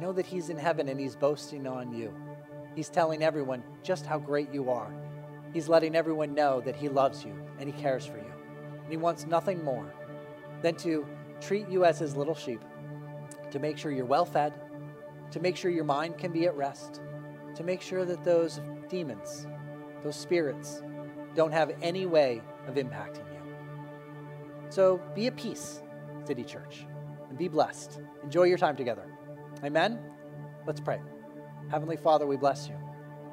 Know 0.00 0.12
that 0.12 0.26
he's 0.26 0.48
in 0.48 0.56
heaven 0.56 0.88
and 0.88 1.00
he's 1.00 1.16
boasting 1.16 1.66
on 1.66 1.92
you. 1.92 2.14
He's 2.76 2.88
telling 2.88 3.22
everyone 3.22 3.64
just 3.82 4.06
how 4.06 4.18
great 4.18 4.52
you 4.54 4.70
are. 4.70 4.92
He's 5.52 5.68
letting 5.68 5.96
everyone 5.96 6.34
know 6.34 6.60
that 6.60 6.76
he 6.76 6.88
loves 6.88 7.24
you 7.24 7.34
and 7.58 7.68
he 7.68 7.80
cares 7.80 8.06
for 8.06 8.18
you. 8.18 8.32
And 8.82 8.90
he 8.90 8.96
wants 8.96 9.26
nothing 9.26 9.64
more 9.64 9.92
than 10.62 10.76
to 10.76 11.04
treat 11.40 11.68
you 11.68 11.84
as 11.84 11.98
his 11.98 12.16
little 12.16 12.34
sheep, 12.34 12.60
to 13.50 13.58
make 13.58 13.76
sure 13.76 13.90
you're 13.90 14.04
well 14.04 14.24
fed, 14.24 14.52
to 15.32 15.40
make 15.40 15.56
sure 15.56 15.70
your 15.70 15.84
mind 15.84 16.16
can 16.18 16.32
be 16.32 16.46
at 16.46 16.56
rest, 16.56 17.00
to 17.56 17.64
make 17.64 17.82
sure 17.82 18.04
that 18.04 18.22
those 18.24 18.60
demons, 18.88 19.46
those 20.02 20.16
spirits, 20.16 20.82
don't 21.34 21.52
have 21.52 21.72
any 21.82 22.06
way 22.06 22.40
of 22.66 22.76
impacting 22.76 23.26
you. 23.32 23.40
So 24.70 25.00
be 25.14 25.26
at 25.26 25.36
peace, 25.36 25.82
City 26.24 26.44
Church, 26.44 26.86
and 27.28 27.38
be 27.38 27.48
blessed. 27.48 28.00
Enjoy 28.22 28.44
your 28.44 28.58
time 28.58 28.76
together. 28.76 29.06
Amen? 29.64 29.98
Let's 30.66 30.80
pray. 30.80 31.00
Heavenly 31.70 31.96
Father, 31.96 32.26
we 32.26 32.36
bless 32.36 32.68
you 32.68 32.76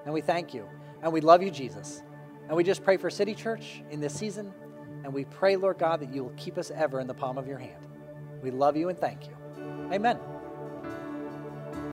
and 0.05 0.13
we 0.13 0.21
thank 0.21 0.53
you 0.53 0.67
and 1.01 1.11
we 1.11 1.21
love 1.21 1.43
you, 1.43 1.51
Jesus. 1.51 2.01
And 2.47 2.55
we 2.55 2.63
just 2.63 2.83
pray 2.83 2.97
for 2.97 3.09
City 3.09 3.33
Church 3.33 3.83
in 3.89 3.99
this 3.99 4.13
season. 4.13 4.53
And 5.03 5.13
we 5.13 5.25
pray, 5.25 5.55
Lord 5.55 5.77
God, 5.77 5.99
that 6.01 6.13
you 6.13 6.23
will 6.23 6.33
keep 6.37 6.57
us 6.57 6.71
ever 6.71 6.99
in 6.99 7.07
the 7.07 7.13
palm 7.13 7.37
of 7.37 7.47
your 7.47 7.57
hand. 7.57 7.87
We 8.41 8.51
love 8.51 8.75
you 8.75 8.89
and 8.89 8.97
thank 8.97 9.27
you. 9.27 9.35
Amen. 9.91 10.19